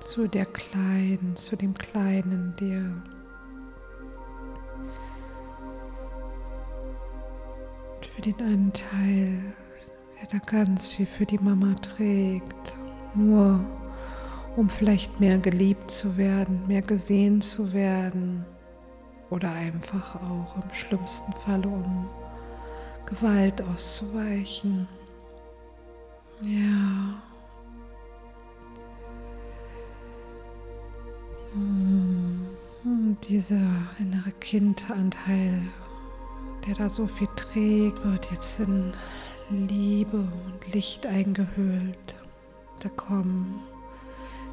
zu 0.00 0.28
der 0.28 0.46
Kleinen, 0.46 1.34
zu 1.36 1.56
dem 1.56 1.74
Kleinen 1.74 2.54
dir. 2.56 3.02
Für 8.14 8.22
den 8.22 8.40
einen 8.40 8.72
Teil 8.72 9.54
der 10.20 10.40
da 10.40 10.46
ganz 10.46 10.88
viel 10.88 11.06
für 11.06 11.26
die 11.26 11.38
Mama 11.38 11.74
trägt, 11.74 12.76
nur 13.14 13.60
um 14.56 14.68
vielleicht 14.68 15.20
mehr 15.20 15.38
geliebt 15.38 15.90
zu 15.90 16.16
werden, 16.16 16.66
mehr 16.66 16.82
gesehen 16.82 17.40
zu 17.40 17.72
werden 17.72 18.44
oder 19.30 19.50
einfach 19.52 20.16
auch 20.22 20.56
im 20.56 20.74
schlimmsten 20.74 21.32
Falle 21.32 21.68
um 21.68 22.08
Gewalt 23.04 23.62
auszuweichen. 23.62 24.88
Ja. 26.42 27.25
Hm. 31.56 33.16
Dieser 33.28 33.68
innere 33.98 34.30
Kindanteil, 34.40 35.60
der 36.66 36.74
da 36.74 36.88
so 36.88 37.06
viel 37.06 37.28
trägt, 37.34 38.04
wird 38.04 38.30
jetzt 38.30 38.60
in 38.60 38.92
Liebe 39.50 40.18
und 40.18 40.72
Licht 40.72 41.06
eingehüllt. 41.06 42.14
Da 42.80 42.88
kommen 42.90 43.60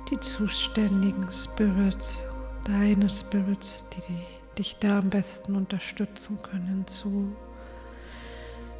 die 0.10 0.20
zuständigen 0.20 1.32
Spirits, 1.32 2.26
deine 2.63 3.10
Spirits, 3.10 3.86
die 3.89 4.58
dich 4.58 4.78
da 4.80 5.00
am 5.00 5.10
besten 5.10 5.56
unterstützen 5.56 6.39
können, 6.42 6.68
hinzu. 6.68 7.36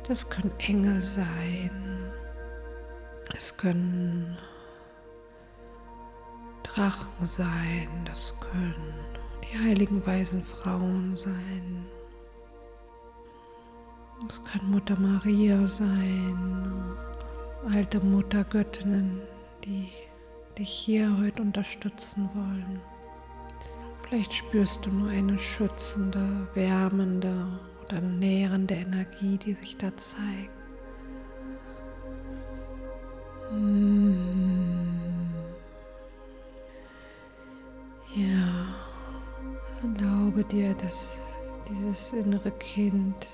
Das 0.08 0.30
können 0.30 0.52
Engel 0.60 1.02
sein. 1.02 2.12
Es 3.38 3.56
können 3.58 4.38
Drachen 6.74 7.28
sein. 7.28 7.88
Das 8.06 8.34
können 8.40 8.94
die 9.44 9.60
heiligen 9.60 10.06
weisen 10.06 10.44
Frauen 10.44 11.16
sein. 11.16 11.86
Es 14.28 14.42
kann 14.46 14.72
Mutter 14.72 14.98
Maria 14.98 15.68
sein, 15.68 16.96
alte 17.74 18.00
Muttergöttinnen, 18.00 19.20
die 19.66 19.90
dich 20.58 20.70
hier 20.70 21.16
heute 21.20 21.42
unterstützen 21.42 22.30
wollen. 22.34 22.80
Vielleicht 24.02 24.34
spürst 24.34 24.86
du 24.86 24.92
nur 24.92 25.10
eine 25.10 25.38
schützende, 25.38 26.48
wärmende 26.54 27.60
oder 27.84 28.00
nährende 28.00 28.76
Energie, 28.76 29.38
die 29.38 29.54
sich 29.54 29.78
da 29.78 29.96
zeigt. 29.98 30.52
Hm. 33.50 34.24
Ja, 38.16 38.68
erlaube 39.82 40.44
dir, 40.44 40.76
dass 40.76 41.20
dieses 41.68 42.14
innere 42.14 42.52
Kind, 42.52 43.28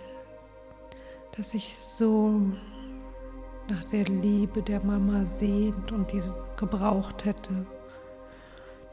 das 1.36 1.52
sich 1.52 1.78
so 1.78 2.40
nach 3.68 3.84
der 3.92 4.06
Liebe 4.06 4.62
der 4.62 4.82
Mama 4.86 5.26
sehnt 5.26 5.92
und 5.92 6.14
diese 6.14 6.34
gebraucht 6.56 7.26
hätte, 7.26 7.66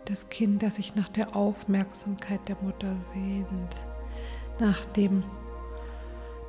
das 0.07 0.29
Kind, 0.29 0.64
das 0.64 0.75
sich 0.75 0.96
nach 0.96 1.09
der 1.11 1.37
Aufmerksamkeit 1.37 2.40
der 2.49 2.57
Mutter 2.62 2.92
sehnt, 3.05 3.77
nach 4.59 4.87
dem 4.87 5.22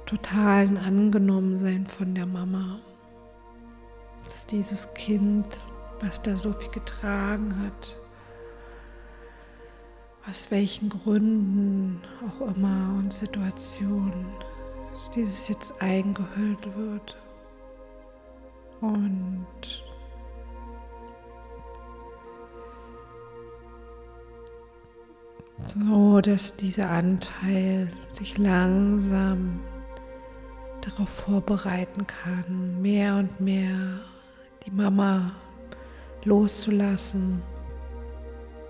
totalen 0.08 0.80
Angenommensein 0.80 1.86
von 1.86 2.16
der 2.16 2.26
Mama, 2.26 2.80
dass 4.26 4.48
dieses 4.48 4.96
Kind, 4.96 5.46
was 6.02 6.24
da 6.24 6.36
so 6.36 6.54
viel 6.54 6.72
getragen 6.72 7.56
hat, 7.64 7.98
aus 10.30 10.52
welchen 10.52 10.90
Gründen 10.90 12.02
auch 12.26 12.56
immer 12.56 12.96
und 13.00 13.14
Situationen, 13.14 14.26
dass 14.92 15.10
dieses 15.12 15.48
jetzt 15.48 15.82
eingehüllt 15.82 16.76
wird. 16.76 17.18
Und 18.82 19.48
so 25.68 26.22
dass 26.22 26.56
dieser 26.56 26.90
Anteil 26.90 27.90
sich 28.10 28.38
langsam 28.38 29.60
darauf 30.82 31.10
vorbereiten 31.10 32.06
kann, 32.06 32.82
mehr 32.82 33.16
und 33.16 33.40
mehr 33.40 34.02
die 34.66 34.72
Mama 34.72 35.34
loszulassen, 36.24 37.42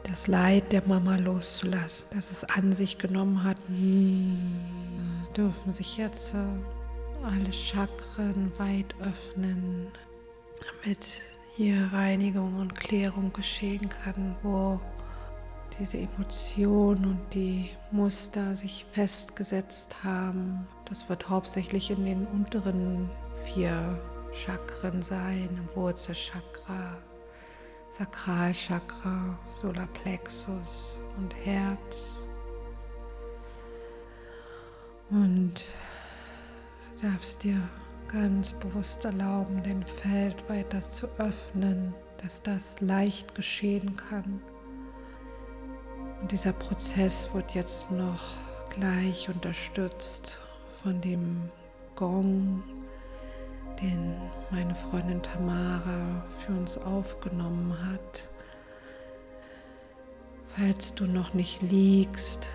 das 0.08 0.28
Leid 0.28 0.72
der 0.72 0.84
Mama 0.88 1.18
loszulassen, 1.18 2.10
das 2.16 2.32
es 2.32 2.44
an 2.44 2.74
sich 2.74 2.98
genommen 2.98 3.44
hat, 3.44 3.58
hm, 3.68 4.38
dürfen 5.36 5.72
sich 5.72 5.98
jetzt 5.98 6.36
alle 7.24 7.54
Chakren 7.54 8.52
weit 8.58 8.96
öffnen, 9.02 9.88
damit 10.60 11.22
hier 11.56 11.90
Reinigung 11.92 12.56
und 12.58 12.76
Klärung 12.76 13.34
geschehen 13.34 13.90
kann, 13.90 14.36
wo 14.44 14.80
diese 15.80 15.98
Emotionen 15.98 17.06
und 17.06 17.34
die 17.34 17.70
Muster 17.92 18.56
sich 18.56 18.86
festgesetzt 18.92 20.04
haben. 20.04 20.68
Das 20.86 21.10
wird 21.10 21.30
hauptsächlich 21.30 21.92
in 21.92 22.06
den 22.06 22.26
unteren 22.28 23.10
vier 23.44 24.00
Chakren 24.34 25.02
sein, 25.02 25.50
im 25.52 25.76
Wurzelchakra, 25.76 26.98
Sakralchakra, 27.98 29.40
Solarplexus 29.60 31.00
und 31.18 31.34
Herz. 31.34 32.28
Und 35.10 35.66
darfst 37.02 37.44
dir 37.44 37.58
ganz 38.08 38.54
bewusst 38.54 39.04
erlauben, 39.04 39.64
den 39.64 39.84
Feld 39.84 40.48
weiter 40.48 40.84
zu 40.84 41.08
öffnen, 41.18 41.96
dass 42.22 42.44
das 42.44 42.80
leicht 42.82 43.34
geschehen 43.34 43.96
kann. 43.96 44.42
Und 46.22 46.32
dieser 46.32 46.54
Prozess 46.54 47.34
wird 47.34 47.56
jetzt 47.56 47.90
noch 47.90 48.36
gleich 48.70 49.28
unterstützt 49.28 50.38
von 50.84 51.02
dem 51.02 51.50
Gong, 51.96 52.62
den 53.82 54.16
meine 54.50 54.76
Freundin 54.76 55.22
Tamara 55.22 56.26
für 56.30 56.54
uns 56.54 56.78
aufgenommen 56.78 57.76
hat. 57.92 58.30
Falls 60.56 60.94
du 60.96 61.06
noch 61.06 61.34
nicht 61.34 61.62
liegst, 61.62 62.50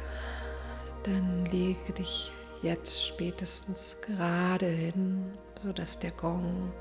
dann 1.05 1.45
lege 1.47 1.93
dich 1.93 2.33
jetzt 2.63 3.07
spätestens 3.07 3.99
gerade 4.01 4.67
hin, 4.67 5.33
sodass 5.63 5.99
der 5.99 6.13
Gong 6.13 6.73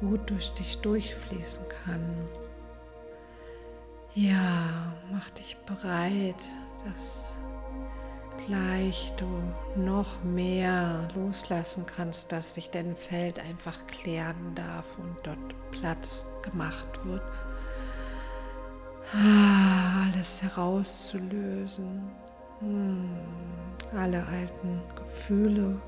gut 0.00 0.30
durch 0.30 0.52
dich 0.54 0.78
durchfließen 0.78 1.64
kann. 1.84 2.28
Ja, 4.14 4.92
mach 5.10 5.30
dich 5.30 5.56
bereit, 5.66 6.36
dass 6.84 7.31
gleich 8.46 9.12
du 9.16 9.26
noch 9.80 10.22
mehr 10.22 11.08
loslassen 11.14 11.86
kannst, 11.86 12.32
dass 12.32 12.54
sich 12.54 12.70
dein 12.70 12.96
Feld 12.96 13.38
einfach 13.38 13.86
klären 13.86 14.54
darf 14.54 14.98
und 14.98 15.16
dort 15.22 15.70
Platz 15.70 16.26
gemacht 16.42 17.04
wird. 17.04 17.22
Ah, 19.14 20.04
alles 20.12 20.42
herauszulösen. 20.42 22.10
Hm, 22.60 23.10
alle 23.96 24.24
alten 24.26 24.80
Gefühle, 24.96 25.80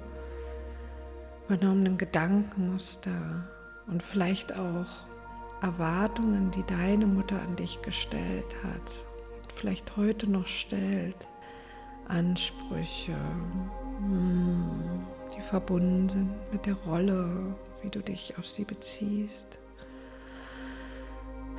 übernommenen 1.46 1.96
Gedankenmuster 1.96 3.48
und 3.86 4.02
vielleicht 4.02 4.52
auch 4.52 5.08
Erwartungen, 5.62 6.50
die 6.50 6.64
deine 6.64 7.06
Mutter 7.06 7.40
an 7.40 7.56
dich 7.56 7.80
gestellt 7.82 8.56
hat 8.64 9.04
vielleicht 9.54 9.96
heute 9.96 10.30
noch 10.30 10.46
stellt, 10.46 11.16
Ansprüche, 12.08 13.16
hm, 13.98 15.06
die 15.36 15.40
verbunden 15.42 16.08
sind 16.08 16.30
mit 16.52 16.66
der 16.66 16.74
Rolle, 16.74 17.54
wie 17.82 17.90
du 17.90 18.00
dich 18.00 18.36
auf 18.38 18.46
sie 18.46 18.64
beziehst. 18.64 19.58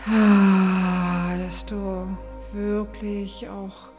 Ah, 0.08 1.36
dass 1.38 1.66
du 1.66 2.08
wirklich 2.54 3.50
auch 3.50 3.90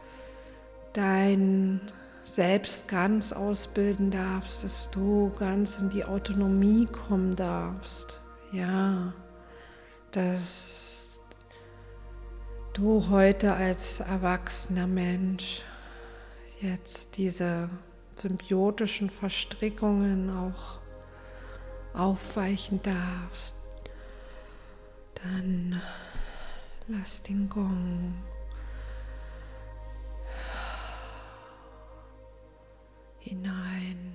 dein 0.93 1.81
Selbst 2.23 2.87
ganz 2.87 3.31
ausbilden 3.31 4.11
darfst, 4.11 4.63
dass 4.63 4.89
du 4.91 5.31
ganz 5.37 5.79
in 5.79 5.89
die 5.89 6.03
Autonomie 6.03 6.85
kommen 6.85 7.35
darfst. 7.35 8.21
Ja, 8.51 9.13
dass 10.11 11.21
du 12.73 13.09
heute 13.09 13.53
als 13.53 13.99
erwachsener 14.01 14.87
Mensch 14.87 15.63
jetzt 16.61 17.17
diese 17.17 17.69
symbiotischen 18.17 19.09
Verstrickungen 19.09 20.29
auch 20.29 20.79
aufweichen 21.93 22.81
darfst, 22.83 23.55
dann 25.15 25.81
lass 26.87 27.21
den 27.23 27.49
Gong 27.49 28.13
hinein 33.19 34.13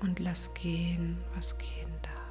und 0.00 0.18
lass 0.20 0.54
gehen, 0.54 1.18
was 1.34 1.56
gehen 1.58 1.92
darf. 2.02 2.27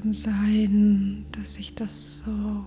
Kann 0.00 0.12
sein, 0.12 1.24
dass 1.32 1.54
sich 1.54 1.74
das 1.74 2.20
so 2.20 2.66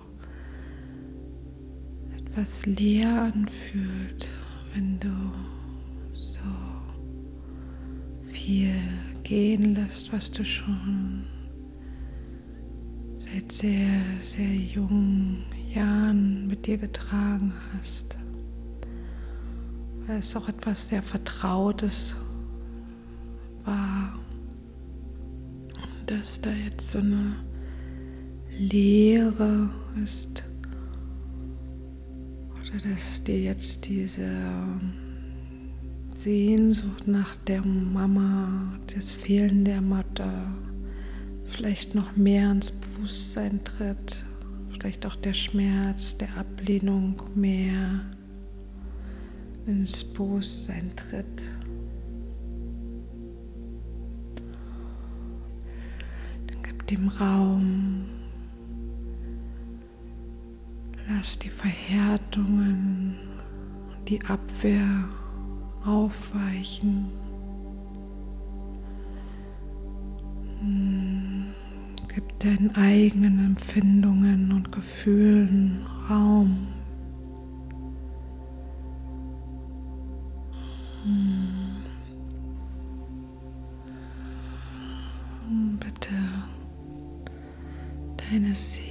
etwas 2.18 2.66
leer 2.66 3.32
anfühlt, 3.34 4.28
wenn 4.74 5.00
du 5.00 5.32
so 6.14 6.40
viel 8.26 8.74
gehen 9.24 9.76
lässt, 9.76 10.12
was 10.12 10.32
du 10.32 10.44
schon 10.44 11.24
seit 13.18 13.52
sehr, 13.52 13.90
sehr 14.24 14.56
jungen 14.56 15.46
Jahren 15.74 16.48
mit 16.48 16.68
dir 16.68 16.78
getragen 16.78 17.54
hast. 17.74 18.18
Weil 20.06 20.20
es 20.20 20.36
auch 20.36 20.50
etwas 20.50 20.90
sehr 20.90 21.02
Vertrautes 21.02 22.16
war. 23.64 24.21
Dass 26.12 26.42
da 26.42 26.52
jetzt 26.52 26.90
so 26.90 27.00
eine 27.00 27.38
Leere 28.60 29.70
ist. 30.04 30.44
Oder 32.52 32.90
dass 32.90 33.24
dir 33.24 33.40
jetzt 33.40 33.88
diese 33.88 34.28
Sehnsucht 36.14 37.08
nach 37.08 37.38
der 37.38 37.66
Mama, 37.66 38.78
das 38.94 39.14
Fehlen 39.14 39.64
der 39.64 39.80
Mutter, 39.80 40.54
vielleicht 41.46 41.96
noch 41.96 42.18
mehr 42.18 42.52
ins 42.52 42.74
Bewusstsein 42.74 43.64
tritt, 43.64 44.26
vielleicht 44.70 45.06
auch 45.06 45.16
der 45.16 45.34
Schmerz 45.34 46.18
der 46.18 46.36
Ablehnung 46.36 47.22
mehr 47.36 48.02
ins 49.66 50.04
Bewusstsein 50.04 50.92
tritt. 50.98 51.50
Dem 56.92 57.08
Raum, 57.08 58.06
lass 61.08 61.40
die 61.40 61.50
Verhärtungen, 61.50 63.16
die 64.08 64.20
Abwehr 64.26 65.08
aufweichen. 65.86 67.10
Hm, 70.60 71.46
gib 72.14 72.40
deinen 72.40 72.76
eigenen 72.76 73.46
Empfindungen 73.46 74.52
und 74.52 74.72
Gefühlen 74.72 75.86
Raum. 76.10 76.68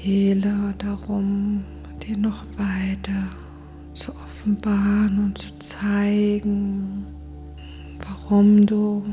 Seele 0.03 0.75
darum, 0.79 1.63
dir 2.03 2.17
noch 2.17 2.43
weiter 2.57 3.37
zu 3.93 4.13
offenbaren 4.13 5.27
und 5.27 5.37
zu 5.39 5.59
zeigen, 5.59 7.05
warum 8.07 8.65
du 8.65 9.05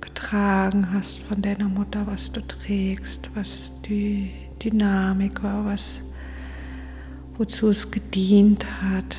getragen 0.00 0.86
hast 0.92 1.18
von 1.18 1.42
deiner 1.42 1.68
Mutter, 1.68 2.06
was 2.06 2.30
du 2.30 2.40
trägst, 2.46 3.30
was 3.34 3.72
die 3.88 4.30
Dynamik 4.62 5.42
war, 5.42 5.64
was 5.64 6.02
wozu 7.36 7.70
es 7.70 7.90
gedient 7.90 8.64
hat. 8.82 9.16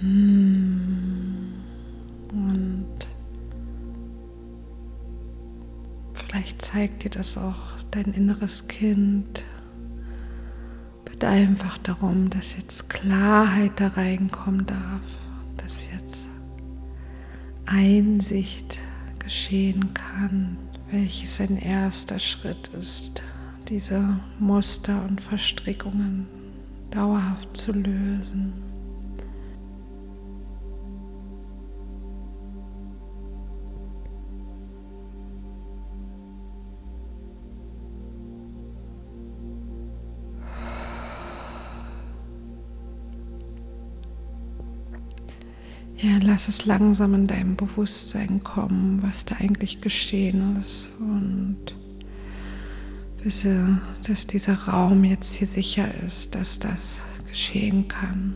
Hm. 0.00 1.52
Und 2.32 2.88
vielleicht 6.14 6.62
zeigt 6.62 7.04
dir 7.04 7.10
das 7.10 7.36
auch 7.36 7.77
dein 7.90 8.12
inneres 8.12 8.68
Kind, 8.68 9.42
bitte 11.04 11.28
einfach 11.28 11.78
darum, 11.78 12.30
dass 12.30 12.56
jetzt 12.56 12.88
Klarheit 12.88 13.72
da 13.76 13.88
reinkommen 13.88 14.66
darf, 14.66 15.06
dass 15.56 15.84
jetzt 15.92 16.28
Einsicht 17.66 18.78
geschehen 19.18 19.92
kann, 19.94 20.56
welches 20.90 21.40
ein 21.40 21.58
erster 21.58 22.18
Schritt 22.18 22.68
ist, 22.78 23.22
diese 23.68 24.18
Muster 24.38 25.04
und 25.06 25.20
Verstrickungen 25.20 26.26
dauerhaft 26.90 27.56
zu 27.56 27.72
lösen. 27.72 28.67
Lass 46.20 46.48
es 46.48 46.66
langsam 46.66 47.14
in 47.14 47.26
deinem 47.26 47.56
Bewusstsein 47.56 48.42
kommen, 48.42 49.02
was 49.02 49.24
da 49.24 49.36
eigentlich 49.36 49.80
geschehen 49.80 50.56
ist. 50.60 50.90
Und 50.98 51.58
wisse, 53.22 53.80
dass 54.06 54.26
dieser 54.26 54.54
Raum 54.54 55.04
jetzt 55.04 55.34
hier 55.34 55.46
sicher 55.46 55.88
ist, 56.06 56.34
dass 56.34 56.58
das 56.58 57.02
geschehen 57.28 57.88
kann. 57.88 58.34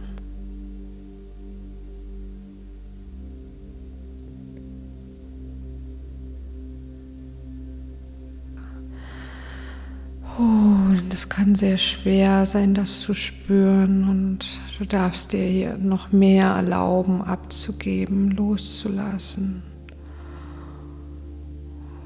Kann 11.43 11.57
sehr 11.57 11.76
schwer 11.76 12.47
sein, 12.47 12.72
das 12.72 13.01
zu 13.01 13.14
spüren 13.14 14.09
und 14.09 14.61
du 14.78 14.84
darfst 14.84 15.32
dir 15.32 15.43
hier 15.43 15.76
noch 15.76 16.12
mehr 16.12 16.47
erlauben, 16.47 17.20
abzugeben, 17.20 18.30
loszulassen. 18.30 19.64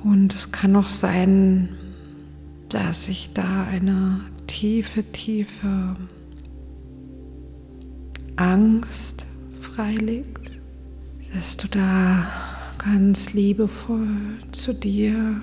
Und 0.02 0.32
es 0.32 0.52
kann 0.52 0.74
auch 0.74 0.88
sein, 0.88 1.68
dass 2.70 3.04
sich 3.04 3.34
da 3.34 3.64
eine 3.70 4.20
tiefe, 4.46 5.04
tiefe 5.04 5.96
Angst 8.36 9.26
freilegt, 9.60 10.50
dass 11.34 11.58
du 11.58 11.68
da 11.68 12.26
ganz 12.78 13.34
liebevoll 13.34 14.38
zu 14.52 14.72
dir 14.72 15.42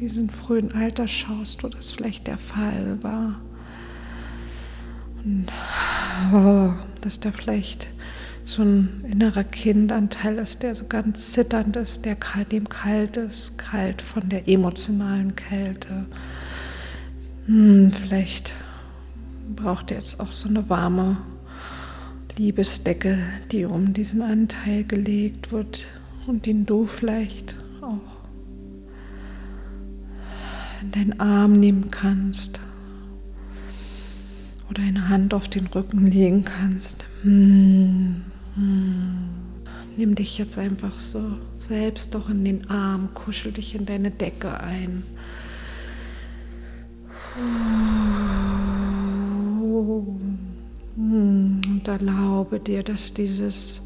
diesen 0.00 0.30
frühen 0.30 0.72
Alter 0.72 1.08
schaust, 1.08 1.64
wo 1.64 1.68
das 1.68 1.90
vielleicht 1.92 2.26
der 2.26 2.38
Fall 2.38 2.98
war. 3.02 3.40
Und 5.24 5.46
oh, 6.32 6.72
dass 7.00 7.20
da 7.20 7.32
vielleicht 7.32 7.88
so 8.44 8.62
ein 8.62 9.04
innerer 9.10 9.44
Kindanteil 9.44 10.38
ist, 10.38 10.62
der 10.62 10.74
so 10.74 10.86
ganz 10.86 11.32
zitternd 11.32 11.76
ist, 11.76 12.04
der 12.04 12.16
dem 12.50 12.68
kalt 12.68 13.16
ist, 13.18 13.58
kalt 13.58 14.00
von 14.00 14.28
der 14.28 14.48
emotionalen 14.48 15.36
Kälte. 15.36 16.06
Hm, 17.46 17.90
vielleicht 17.90 18.52
braucht 19.54 19.90
er 19.90 19.98
jetzt 19.98 20.20
auch 20.20 20.32
so 20.32 20.48
eine 20.48 20.70
warme 20.70 21.18
Liebesdecke, 22.38 23.18
die 23.50 23.64
um 23.64 23.92
diesen 23.92 24.22
Anteil 24.22 24.84
gelegt 24.84 25.50
wird 25.50 25.86
und 26.26 26.46
den 26.46 26.64
du 26.64 26.86
vielleicht 26.86 27.56
in 30.82 30.90
deinen 30.92 31.20
Arm 31.20 31.58
nehmen 31.58 31.90
kannst 31.90 32.60
oder 34.70 34.82
eine 34.82 35.08
Hand 35.08 35.34
auf 35.34 35.48
den 35.48 35.66
Rücken 35.66 36.06
legen 36.06 36.44
kannst. 36.44 37.06
Hm, 37.22 38.22
hm. 38.54 39.28
Nimm 39.96 40.14
dich 40.14 40.38
jetzt 40.38 40.58
einfach 40.58 40.98
so 40.98 41.38
selbst 41.56 42.14
doch 42.14 42.30
in 42.30 42.44
den 42.44 42.70
Arm, 42.70 43.08
kuschel 43.14 43.50
dich 43.50 43.74
in 43.74 43.84
deine 43.84 44.12
Decke 44.12 44.60
ein. 44.60 45.02
Und 50.94 51.82
erlaube 51.86 52.60
dir, 52.60 52.84
dass 52.84 53.12
dieses 53.14 53.82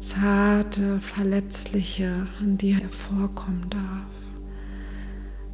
zarte, 0.00 0.98
verletzliche 1.00 2.26
an 2.40 2.56
dir 2.56 2.76
hervorkommen 2.76 3.68
darf 3.68 4.11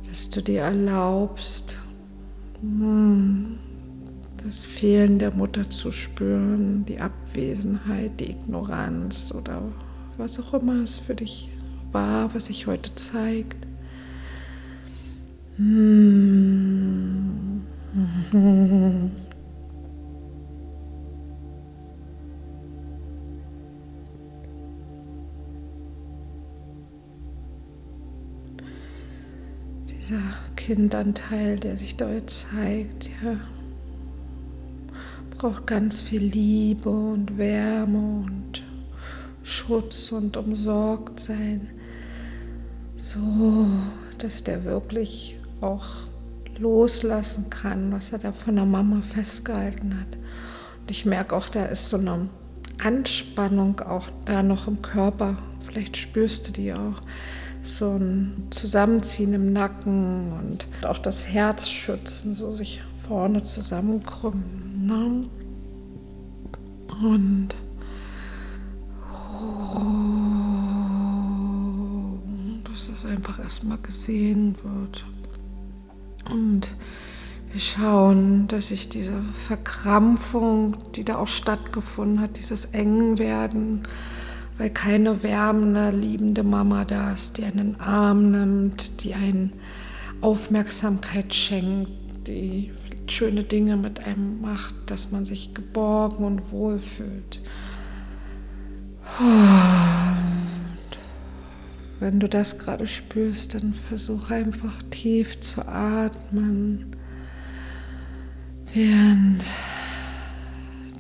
dass 0.09 0.31
du 0.31 0.43
dir 0.43 0.63
erlaubst, 0.63 1.83
hm, 2.61 3.59
das 4.43 4.65
Fehlen 4.65 5.19
der 5.19 5.35
Mutter 5.35 5.69
zu 5.69 5.93
spüren, 5.93 6.87
die 6.87 6.99
Abwesenheit, 6.99 8.19
die 8.21 8.31
Ignoranz 8.31 9.35
oder 9.37 9.61
was 10.17 10.41
auch 10.41 10.55
immer 10.55 10.83
es 10.83 10.97
für 10.97 11.15
dich 11.15 11.51
war, 11.93 12.35
was 12.35 12.47
sich 12.47 12.67
heute 12.67 12.95
zeigt. 12.95 13.67
Hm. 30.09 30.23
Kindanteil, 30.57 31.59
der 31.59 31.77
sich 31.77 31.97
jetzt 31.99 32.49
zeigt, 32.51 33.09
ja, 33.23 33.39
braucht 35.31 35.67
ganz 35.67 36.03
viel 36.03 36.23
Liebe 36.23 36.91
und 36.91 37.39
Wärme 37.39 38.25
und 38.27 38.65
Schutz 39.43 40.13
und 40.13 40.37
umsorgt 40.37 41.21
sein, 41.21 41.69
so 42.97 43.67
dass 44.19 44.45
der 44.45 44.65
wirklich 44.65 45.37
auch 45.61 45.87
loslassen 46.59 47.49
kann, 47.51 47.93
was 47.93 48.13
er 48.13 48.19
da 48.19 48.33
von 48.33 48.57
der 48.57 48.67
Mama 48.67 49.01
festgehalten 49.01 49.99
hat. 49.99 50.19
Und 50.81 50.91
ich 50.91 51.05
merke 51.05 51.37
auch, 51.37 51.49
da 51.49 51.67
ist 51.67 51.89
so 51.89 51.99
eine 51.99 52.29
Anspannung 52.83 53.81
auch 53.81 54.09
da 54.25 54.43
noch 54.43 54.69
im 54.69 54.83
Körper. 54.83 55.39
Vielleicht 55.61 55.97
spürst 55.97 56.49
du 56.49 56.53
die 56.53 56.73
auch. 56.73 57.01
So 57.69 57.91
ein 57.91 58.47
Zusammenziehen 58.51 59.35
im 59.35 59.53
Nacken 59.53 60.33
und 60.33 60.67
auch 60.87 60.99
das 60.99 61.29
Herz 61.29 61.69
schützen, 61.69 62.35
so 62.35 62.53
sich 62.53 62.81
vorne 63.07 63.43
zusammenkrümmen. 63.43 64.87
Ne? 64.87 65.29
Und 67.05 67.55
dass 72.65 72.89
das 72.89 73.05
einfach 73.05 73.39
erstmal 73.39 73.79
gesehen 73.79 74.57
wird. 74.63 75.05
Und 76.31 76.75
wir 77.53 77.61
schauen, 77.61 78.49
dass 78.49 78.69
sich 78.69 78.89
diese 78.89 79.21
Verkrampfung, 79.35 80.77
die 80.95 81.05
da 81.05 81.17
auch 81.17 81.29
stattgefunden 81.29 82.21
hat, 82.21 82.39
dieses 82.39 82.67
Engwerden, 82.67 83.87
weil 84.59 84.71
keine 84.71 85.23
wärmende, 85.23 85.91
liebende 85.91 86.43
Mama 86.43 86.85
da 86.85 87.13
ist, 87.13 87.39
die 87.39 87.45
einen 87.45 87.81
Arm 87.81 88.33
nimmt, 88.33 89.05
die 89.05 89.15
einen 89.15 89.53
Aufmerksamkeit 90.21 91.33
schenkt, 91.33 91.93
die 92.27 92.73
schöne 93.07 93.45
Dinge 93.45 93.77
mit 93.77 94.05
einem 94.05 94.41
macht, 94.41 94.75
dass 94.87 95.13
man 95.13 95.25
sich 95.25 95.55
geborgen 95.55 96.25
und 96.25 96.51
wohl 96.51 96.79
fühlt. 96.81 97.41
Wenn 102.01 102.21
du 102.21 102.29
das 102.29 102.59
gerade 102.59 102.87
spürst, 102.87 103.55
dann 103.55 103.75
versuch 103.75 104.31
einfach 104.31 104.75
tief 104.91 105.41
zu 105.41 105.67
atmen, 105.67 106.97
während 108.75 109.43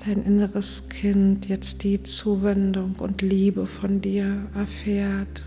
dein 0.06 0.22
inneres 0.22 0.88
Kind 0.88 1.48
jetzt 1.48 1.84
die 1.84 2.02
Zuwendung 2.02 2.96
und 2.96 3.22
Liebe 3.22 3.66
von 3.66 4.00
dir 4.00 4.46
erfährt 4.54 5.44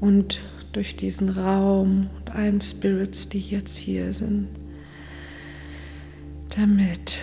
und 0.00 0.38
durch 0.72 0.96
diesen 0.96 1.30
Raum 1.30 2.10
und 2.18 2.34
allen 2.34 2.60
Spirits, 2.60 3.28
die 3.28 3.40
jetzt 3.40 3.76
hier 3.76 4.12
sind, 4.12 4.48
damit 6.56 7.18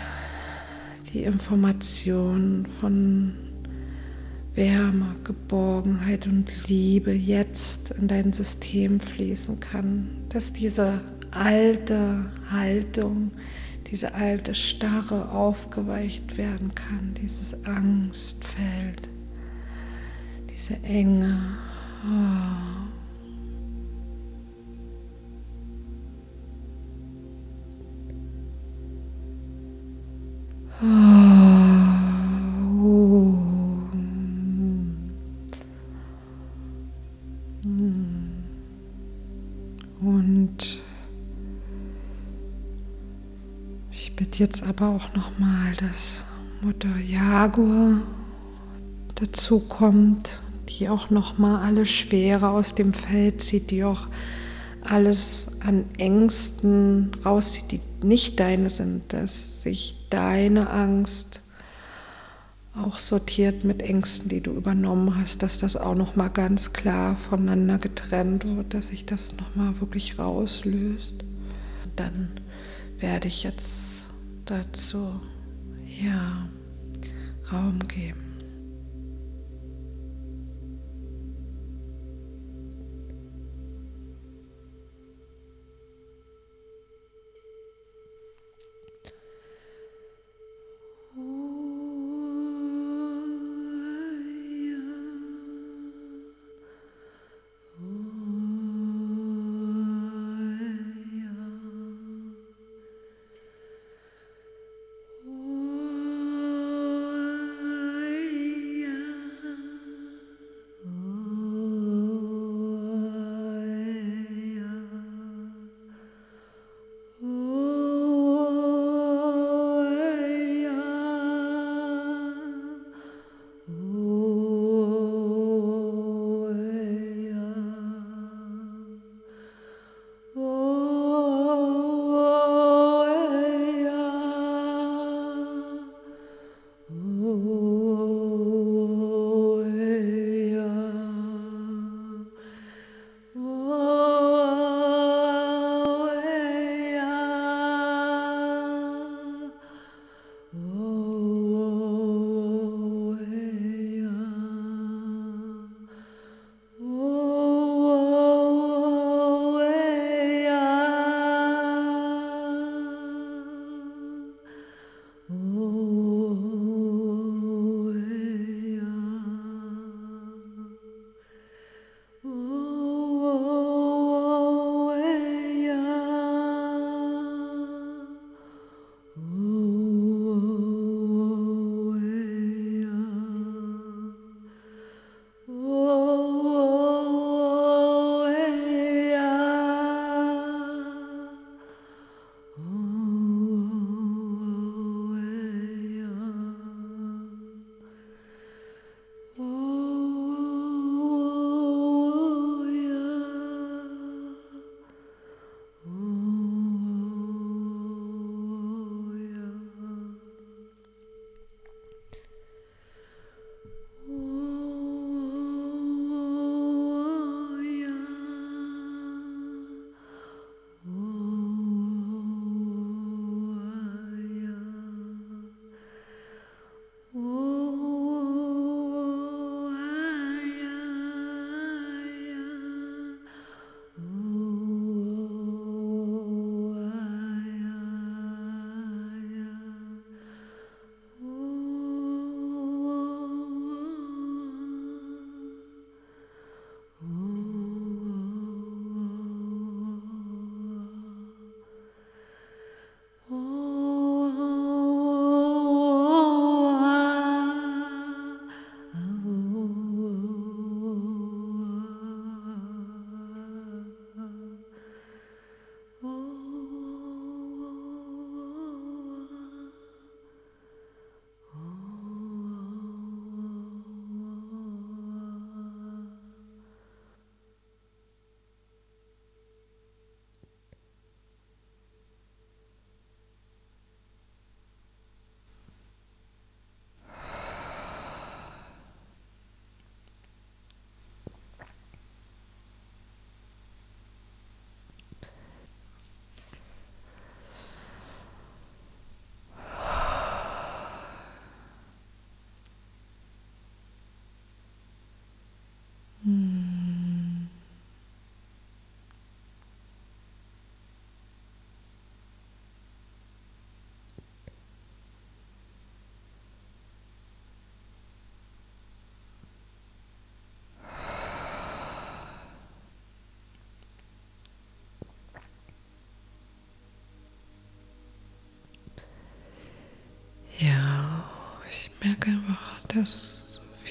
die 1.14 1.24
Information 1.24 2.68
von 2.80 3.34
Wärme, 4.56 5.16
Geborgenheit 5.24 6.28
und 6.28 6.50
Liebe 6.68 7.12
jetzt 7.12 7.92
in 7.92 8.08
dein 8.08 8.34
System 8.34 9.00
fließen 9.00 9.60
kann, 9.60 10.10
dass 10.30 10.54
diese 10.54 11.02
alte 11.32 12.32
Haltung, 12.50 13.32
diese 13.88 14.14
alte 14.16 14.56
Starre 14.56 15.32
aufgeweicht 15.32 16.38
werden 16.38 16.74
kann, 16.74 17.14
dieses 17.22 17.66
Angstfeld, 17.66 19.10
diese 20.50 20.82
Enge. 20.84 21.38
Oh. 22.04 22.86
Und 30.82 31.55
jetzt 44.40 44.64
aber 44.64 44.90
auch 44.90 45.14
noch 45.14 45.38
mal, 45.40 45.74
dass 45.80 46.24
Mutter 46.62 46.98
Jaguar 46.98 48.02
dazu 49.16 49.60
kommt, 49.60 50.42
die 50.70 50.90
auch 50.90 51.10
noch 51.10 51.38
mal 51.38 51.62
alle 51.62 51.86
Schwere 51.86 52.50
aus 52.50 52.76
dem 52.76 52.94
Feld 52.94 53.42
zieht, 53.42 53.72
die 53.72 53.84
auch 53.84 54.08
alles 54.82 55.60
an 55.62 55.86
Ängsten 55.98 57.12
rauszieht, 57.26 57.72
die 57.72 58.06
nicht 58.06 58.40
deine 58.40 58.70
sind, 58.70 59.14
dass 59.14 59.64
sich 59.64 60.08
deine 60.10 60.70
Angst 60.70 61.42
auch 62.76 63.00
sortiert 63.00 63.64
mit 63.64 63.82
Ängsten, 63.82 64.30
die 64.30 64.42
du 64.42 64.52
übernommen 64.52 65.16
hast, 65.20 65.44
dass 65.44 65.60
das 65.60 65.78
auch 65.78 65.96
noch 65.96 66.16
mal 66.16 66.30
ganz 66.30 66.74
klar 66.74 67.16
voneinander 67.16 67.78
getrennt 67.78 68.46
wird, 68.46 68.74
dass 68.74 68.88
sich 68.88 69.06
das 69.06 69.34
noch 69.38 69.56
mal 69.56 69.80
wirklich 69.80 70.20
rauslöst. 70.20 71.24
Dann 71.96 72.32
werde 73.00 73.30
ich 73.30 73.44
jetzt 73.44 74.10
dazu 74.46 75.20
ja 76.02 76.48
Raum 77.52 77.80
geben. 77.88 78.25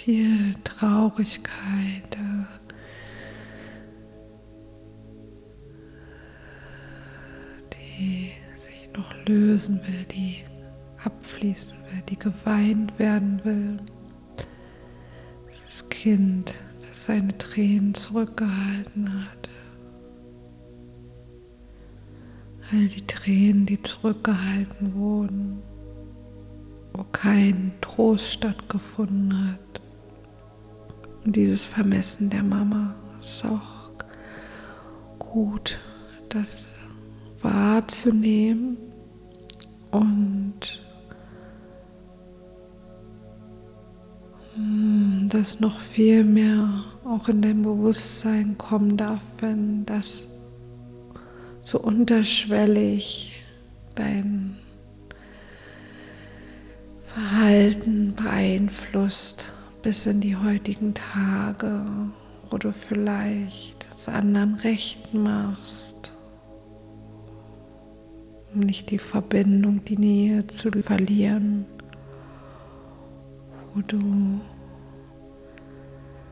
Viel 0.05 0.55
Traurigkeit, 0.65 2.19
die 7.73 8.33
sich 8.55 8.91
noch 8.95 9.11
lösen 9.27 9.81
will, 9.87 10.05
die 10.11 10.45
abfließen 11.03 11.75
will, 11.91 12.03
die 12.11 12.19
geweint 12.19 12.99
werden 12.99 13.41
will. 13.45 13.79
Das 15.65 15.89
Kind, 15.89 16.53
das 16.81 17.07
seine 17.07 17.37
Tränen 17.39 17.95
zurückgehalten 17.95 19.09
hat. 19.09 19.49
All 22.73 22.87
die 22.89 23.07
Tränen, 23.07 23.65
die 23.65 23.81
zurückgehalten 23.81 24.95
wurden, 24.95 25.63
wo 26.93 27.05
kein 27.05 27.73
Trost 27.81 28.35
stattgefunden 28.35 29.53
hat. 29.53 29.81
Dieses 31.25 31.65
Vermessen 31.65 32.29
der 32.31 32.43
Mama. 32.43 32.95
Ist 33.19 33.45
auch 33.45 33.91
gut, 35.19 35.79
das 36.29 36.79
wahrzunehmen 37.41 38.77
und 39.91 40.83
hm, 44.55 45.29
dass 45.31 45.61
noch 45.61 45.79
viel 45.79 46.25
mehr 46.25 46.85
auch 47.05 47.29
in 47.29 47.41
dein 47.41 47.63
Bewusstsein 47.63 48.57
kommen 48.59 48.97
darf, 48.97 49.21
wenn 49.41 49.87
das 49.87 50.29
so 51.61 51.81
unterschwellig 51.81 53.43
dein 53.95 54.57
Verhalten 57.07 58.15
beeinflusst 58.15 59.53
bis 59.85 60.07
in 60.07 60.23
die 60.23 60.35
heutigen 60.35 60.95
Tage, 60.95 61.85
wo 62.49 62.57
du 62.57 62.73
vielleicht 62.73 63.85
es 63.85 64.09
anderen 64.09 64.55
recht 64.55 65.13
machst, 65.13 66.15
um 68.55 68.61
nicht 68.61 68.91
die 68.91 68.99
Verbindung, 68.99 69.85
die 69.85 69.99
Nähe 69.99 70.47
zu 70.47 70.71
verlieren, 70.71 71.67
wo 73.75 73.83
du 73.83 74.41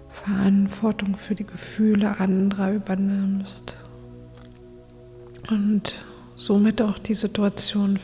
Verantwortung 0.08 1.18
für 1.18 1.34
die 1.34 1.46
Gefühle 1.46 2.18
anderer 2.20 2.72
übernimmst 2.72 3.76
und 5.50 5.92
somit 6.36 6.80
auch 6.80 6.98
die 6.98 7.12
Situation 7.12 7.98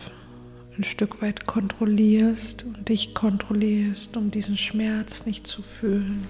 ein 0.79 0.85
Stück 0.85 1.21
weit 1.21 1.47
kontrollierst 1.47 2.65
und 2.65 2.89
dich 2.89 3.15
kontrollierst, 3.15 4.17
um 4.17 4.31
diesen 4.31 4.57
Schmerz 4.57 5.27
nicht 5.27 5.47
zu 5.47 5.63
fühlen. 5.63 6.25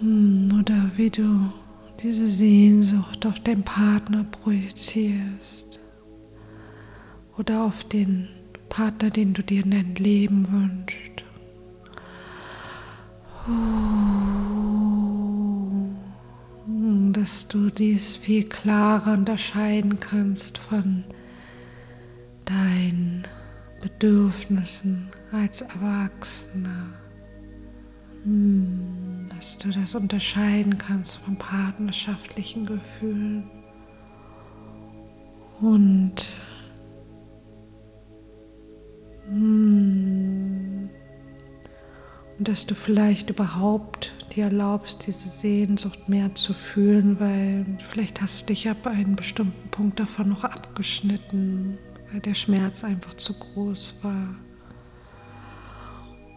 Hm, 0.00 0.48
oder 0.60 0.90
wie 0.96 1.10
du 1.10 1.52
diese 2.00 2.26
Sehnsucht 2.26 3.26
auf 3.26 3.40
deinen 3.40 3.64
Partner 3.64 4.24
projizierst 4.24 5.80
oder 7.36 7.64
auf 7.64 7.84
den 7.84 8.28
Partner, 8.68 9.10
den 9.10 9.34
du 9.34 9.42
dir 9.42 9.64
in 9.64 9.70
dein 9.72 9.94
Leben 9.96 10.46
wünschst. 10.50 11.24
Dass 16.66 17.48
du 17.48 17.70
dies 17.70 18.16
viel 18.16 18.48
klarer 18.48 19.14
unterscheiden 19.14 19.98
kannst 19.98 20.58
von 20.58 21.04
deinen 22.44 23.24
Bedürfnissen 23.80 25.08
als 25.32 25.62
Erwachsener. 25.62 26.94
Hm, 28.24 29.26
dass 29.36 29.58
du 29.58 29.70
das 29.70 29.94
unterscheiden 29.94 30.78
kannst 30.78 31.16
von 31.16 31.36
partnerschaftlichen 31.36 32.66
Gefühlen. 32.66 33.50
Und 35.60 36.32
hm, 39.28 40.90
und 42.42 42.48
dass 42.48 42.66
du 42.66 42.74
vielleicht 42.74 43.30
überhaupt 43.30 44.11
dir 44.32 44.44
erlaubst, 44.44 45.06
diese 45.06 45.28
Sehnsucht 45.28 46.08
mehr 46.08 46.34
zu 46.34 46.54
fühlen, 46.54 47.18
weil 47.20 47.66
vielleicht 47.78 48.20
hast 48.22 48.42
du 48.42 48.46
dich 48.46 48.68
ab 48.68 48.86
einem 48.86 49.16
bestimmten 49.16 49.68
Punkt 49.70 50.00
davon 50.00 50.30
noch 50.30 50.44
abgeschnitten, 50.44 51.78
weil 52.10 52.20
der 52.20 52.34
Schmerz 52.34 52.84
einfach 52.84 53.14
zu 53.14 53.34
groß 53.34 53.96
war. 54.02 54.34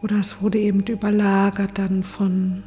Oder 0.02 0.18
es 0.18 0.42
wurde 0.42 0.60
eben 0.60 0.82
überlagert 0.82 1.80
dann 1.80 2.04
von 2.04 2.64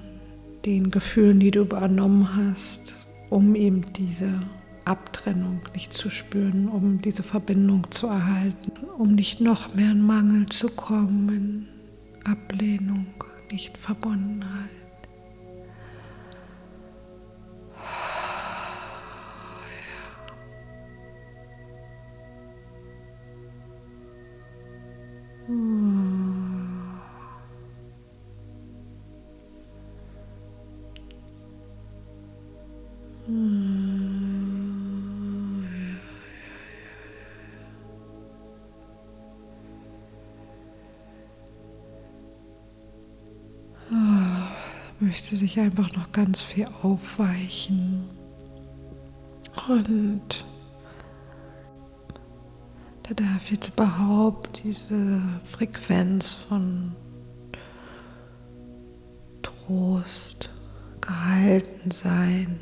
den 0.65 0.91
Gefühlen, 0.91 1.39
die 1.39 1.51
du 1.51 1.61
übernommen 1.61 2.37
hast, 2.37 3.07
um 3.31 3.55
eben 3.55 3.93
diese 3.93 4.43
Abtrennung 4.85 5.61
nicht 5.75 5.93
zu 5.93 6.11
spüren, 6.11 6.69
um 6.69 7.01
diese 7.01 7.23
Verbindung 7.23 7.91
zu 7.91 8.07
erhalten, 8.07 8.73
um 8.99 9.15
nicht 9.15 9.41
noch 9.41 9.75
mehr 9.75 9.93
in 9.93 10.03
Mangel 10.03 10.47
zu 10.47 10.69
kommen, 10.69 11.29
in 11.29 11.69
Ablehnung, 12.25 13.07
nicht 13.53 13.77
Verbundenheit. 13.77 14.78
Möchte 45.01 45.37
sich 45.37 45.59
einfach 45.59 45.91
noch 45.93 46.13
ganz 46.13 46.43
viel 46.43 46.69
aufweichen. 46.83 48.05
Und 49.69 50.45
da 53.09 53.15
darf 53.15 53.51
jetzt 53.51 53.69
überhaupt 53.69 54.63
diese 54.65 55.23
Frequenz 55.45 56.33
von 56.33 56.93
Trost 59.41 60.51
gehalten 61.01 61.91
sein. 61.91 62.61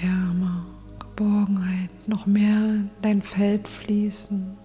Wärme, 0.00 0.64
Geborgenheit 0.98 1.90
noch 2.08 2.26
mehr 2.26 2.56
in 2.56 2.90
dein 3.02 3.22
Feld 3.22 3.68
fließen. 3.68 4.56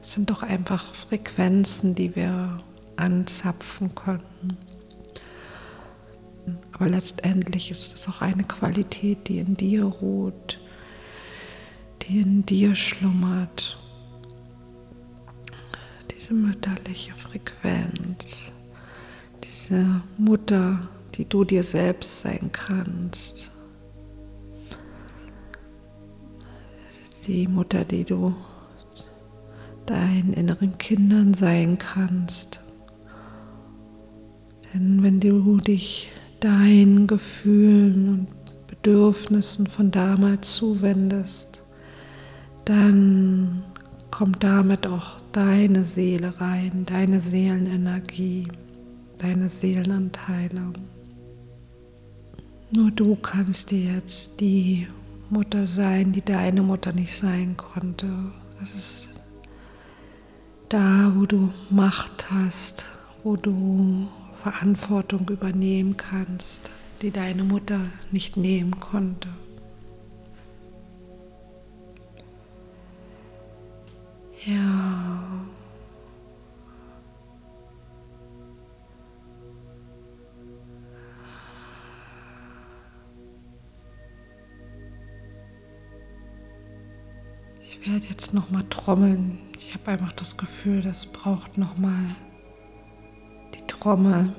Es 0.00 0.12
sind 0.12 0.30
doch 0.30 0.44
einfach 0.44 0.94
Frequenzen, 0.94 1.96
die 1.96 2.14
wir 2.14 2.62
anzapfen 2.96 3.92
können. 3.96 4.56
Aber 6.72 6.88
letztendlich 6.88 7.72
ist 7.72 7.94
es 7.94 8.08
auch 8.08 8.20
eine 8.22 8.44
Qualität, 8.44 9.26
die 9.26 9.38
in 9.38 9.56
dir 9.56 9.84
ruht, 9.84 10.60
die 12.08 12.20
in 12.20 12.44
dir 12.46 12.74
schlummert. 12.74 13.78
Diese 16.14 16.34
mütterliche 16.34 17.14
Frequenz, 17.14 18.52
diese 19.42 20.02
Mutter, 20.16 20.88
die 21.14 21.28
du 21.28 21.44
dir 21.44 21.62
selbst 21.62 22.20
sein 22.22 22.50
kannst. 22.52 23.52
Die 27.26 27.46
Mutter, 27.48 27.84
die 27.84 28.04
du 28.04 28.34
deinen 29.84 30.32
inneren 30.32 30.78
Kindern 30.78 31.34
sein 31.34 31.78
kannst. 31.78 32.60
Denn 34.72 35.02
wenn 35.02 35.20
du 35.20 35.58
dich 35.58 36.10
deinen 36.40 37.06
Gefühlen 37.06 38.08
und 38.08 38.66
Bedürfnissen 38.66 39.66
von 39.66 39.90
damals 39.90 40.56
zuwendest, 40.56 41.64
dann 42.66 43.62
kommt 44.10 44.42
damit 44.42 44.86
auch 44.86 45.20
deine 45.32 45.84
Seele 45.84 46.34
rein, 46.40 46.84
deine 46.84 47.20
Seelenenergie, 47.20 48.48
deine 49.18 49.48
Seelenanteile. 49.48 50.72
Nur 52.74 52.90
du 52.90 53.14
kannst 53.16 53.70
dir 53.70 53.94
jetzt 53.94 54.40
die 54.40 54.88
Mutter 55.30 55.66
sein, 55.66 56.10
die 56.12 56.22
deine 56.22 56.62
Mutter 56.62 56.92
nicht 56.92 57.16
sein 57.16 57.56
konnte. 57.56 58.08
Das 58.58 58.74
ist 58.74 59.10
da, 60.68 61.12
wo 61.14 61.24
du 61.26 61.52
Macht 61.70 62.30
hast, 62.30 62.86
wo 63.22 63.36
du 63.36 64.08
Verantwortung 64.42 65.28
übernehmen 65.28 65.96
kannst, 65.96 66.72
die 67.02 67.12
deine 67.12 67.44
Mutter 67.44 67.80
nicht 68.10 68.36
nehmen 68.36 68.80
konnte. 68.80 69.28
Ja. 74.46 74.54
Ich 87.60 87.80
werde 87.92 88.06
jetzt 88.06 88.34
noch 88.34 88.50
mal 88.50 88.62
trommeln. 88.70 89.38
Ich 89.58 89.74
habe 89.74 89.90
einfach 89.90 90.12
das 90.12 90.36
Gefühl, 90.36 90.80
das 90.80 91.06
braucht 91.06 91.58
noch 91.58 91.76
mal 91.76 92.04
die 93.52 93.66
Trommel. 93.66 94.32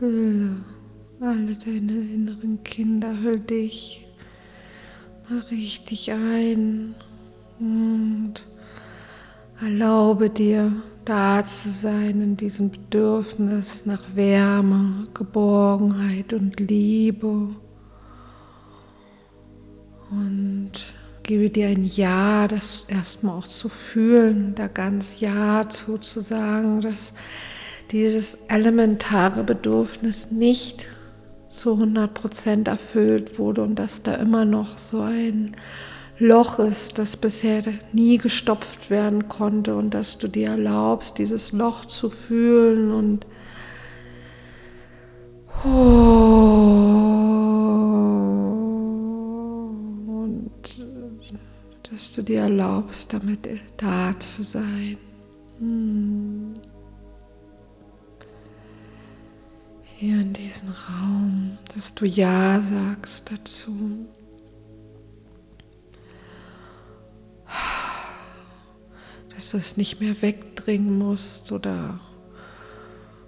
Hülle 0.00 0.56
alle 1.20 1.56
deine 1.56 1.92
inneren 1.92 2.62
Kinder, 2.62 3.12
hüll 3.22 3.40
dich 3.40 4.06
mal 5.28 5.40
richtig 5.50 6.12
ein 6.12 6.94
und 7.58 8.34
erlaube 9.60 10.30
dir 10.30 10.72
da 11.04 11.44
zu 11.44 11.68
sein 11.70 12.20
in 12.20 12.36
diesem 12.36 12.70
Bedürfnis 12.70 13.86
nach 13.86 14.14
Wärme, 14.14 15.08
Geborgenheit 15.14 16.32
und 16.32 16.60
Liebe. 16.60 17.48
Und 20.10 20.72
gebe 21.24 21.50
dir 21.50 21.68
ein 21.68 21.82
Ja, 21.82 22.46
das 22.46 22.86
erstmal 22.88 23.36
auch 23.36 23.48
zu 23.48 23.68
fühlen, 23.68 24.54
da 24.54 24.68
ganz 24.68 25.18
Ja 25.18 25.68
zuzusagen, 25.68 26.80
dass 26.80 27.12
dieses 27.90 28.38
elementare 28.48 29.44
Bedürfnis 29.44 30.30
nicht 30.30 30.86
zu 31.50 31.72
100 31.72 32.12
Prozent 32.12 32.68
erfüllt 32.68 33.38
wurde 33.38 33.62
und 33.62 33.76
dass 33.76 34.02
da 34.02 34.14
immer 34.14 34.44
noch 34.44 34.76
so 34.78 35.00
ein 35.00 35.56
Loch 36.18 36.58
ist, 36.58 36.98
das 36.98 37.16
bisher 37.16 37.62
nie 37.92 38.18
gestopft 38.18 38.90
werden 38.90 39.28
konnte 39.28 39.76
und 39.76 39.94
dass 39.94 40.18
du 40.18 40.28
dir 40.28 40.50
erlaubst, 40.50 41.18
dieses 41.18 41.52
Loch 41.52 41.84
zu 41.84 42.10
fühlen 42.10 42.92
und 42.92 43.26
und 50.04 50.50
dass 51.90 52.12
du 52.12 52.22
dir 52.22 52.42
erlaubst, 52.42 53.12
damit 53.12 53.48
da 53.76 54.14
zu 54.20 54.42
sein. 54.44 54.96
Hm. 55.58 56.54
Hier 59.98 60.20
in 60.20 60.32
diesen 60.32 60.68
Raum, 60.68 61.58
dass 61.74 61.92
du 61.92 62.06
Ja 62.06 62.60
sagst 62.60 63.32
dazu. 63.32 64.06
Dass 69.34 69.50
du 69.50 69.56
es 69.56 69.76
nicht 69.76 70.00
mehr 70.00 70.22
wegdringen 70.22 70.98
musst 70.98 71.50
oder 71.50 71.98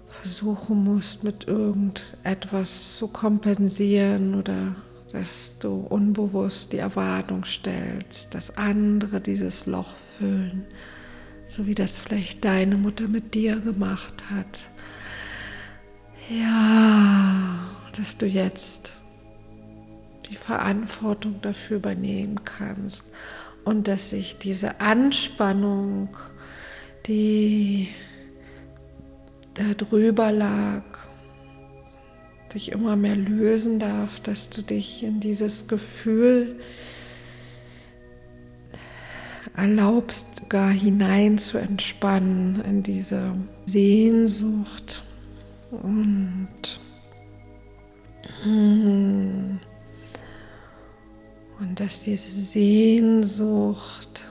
versuchen 0.07 0.83
musst, 0.85 1.25
mit 1.25 1.45
irgendetwas 1.49 2.95
zu 2.95 3.09
kompensieren 3.09 4.35
oder 4.35 4.75
dass 5.11 5.59
du 5.59 5.73
unbewusst 5.75 6.71
die 6.71 6.77
Erwartung 6.77 7.43
stellst, 7.43 8.33
dass 8.33 8.55
andere 8.55 9.19
dieses 9.19 9.65
Loch 9.65 9.93
füllen, 10.17 10.65
so 11.47 11.67
wie 11.67 11.75
das 11.75 11.97
vielleicht 11.97 12.45
deine 12.45 12.77
Mutter 12.77 13.09
mit 13.09 13.33
dir 13.33 13.59
gemacht 13.59 14.23
hat 14.29 14.69
ja, 16.31 17.59
dass 17.95 18.17
du 18.17 18.25
jetzt 18.25 19.01
die 20.29 20.35
Verantwortung 20.35 21.41
dafür 21.41 21.77
übernehmen 21.77 22.43
kannst 22.45 23.05
und 23.65 23.87
dass 23.87 24.11
sich 24.11 24.37
diese 24.37 24.79
Anspannung, 24.79 26.15
die 27.05 27.89
da 29.55 29.73
drüber 29.75 30.31
lag, 30.31 30.83
sich 32.51 32.71
immer 32.71 32.95
mehr 32.95 33.15
lösen 33.15 33.79
darf, 33.79 34.19
dass 34.19 34.49
du 34.49 34.61
dich 34.61 35.03
in 35.03 35.19
dieses 35.19 35.67
Gefühl 35.67 36.59
erlaubst, 39.55 40.49
gar 40.49 40.71
hinein 40.71 41.37
zu 41.37 41.57
entspannen, 41.57 42.61
in 42.61 42.83
diese 42.83 43.35
Sehnsucht 43.65 45.03
und, 45.71 46.79
und 51.59 51.79
dass 51.79 52.03
diese 52.03 52.41
Sehnsucht 52.41 54.25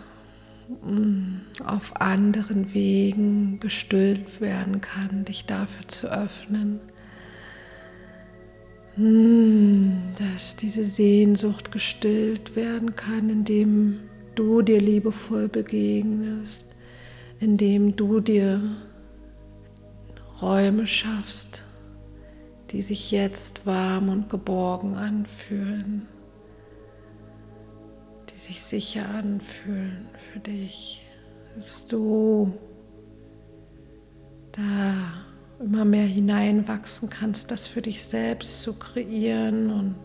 mm, 0.84 1.64
auf 1.64 2.00
anderen 2.00 2.72
Wegen 2.74 3.58
gestillt 3.60 4.40
werden 4.40 4.80
kann, 4.80 5.24
dich 5.24 5.46
dafür 5.46 5.88
zu 5.88 6.12
öffnen. 6.12 6.80
Mm, 8.96 9.92
dass 10.18 10.56
diese 10.56 10.84
Sehnsucht 10.84 11.72
gestillt 11.72 12.54
werden 12.54 12.94
kann, 12.96 13.30
indem 13.30 14.00
du 14.34 14.60
dir 14.62 14.80
liebevoll 14.80 15.48
begegnest, 15.48 16.66
indem 17.38 17.96
du 17.96 18.20
dir 18.20 18.60
Räume 20.42 20.86
schaffst, 20.86 21.64
die 22.70 22.82
sich 22.82 23.10
jetzt 23.10 23.66
warm 23.66 24.08
und 24.08 24.28
geborgen 24.28 24.94
anfühlen, 24.94 26.06
die 28.32 28.38
sich 28.38 28.62
sicher 28.62 29.08
anfühlen 29.08 30.08
für 30.32 30.38
dich, 30.38 31.02
dass 31.54 31.86
du 31.86 32.52
da 34.52 34.94
immer 35.60 35.84
mehr 35.84 36.06
hineinwachsen 36.06 37.10
kannst, 37.10 37.50
das 37.50 37.66
für 37.66 37.82
dich 37.82 38.02
selbst 38.02 38.62
zu 38.62 38.78
kreieren 38.78 39.70
und 39.70 39.96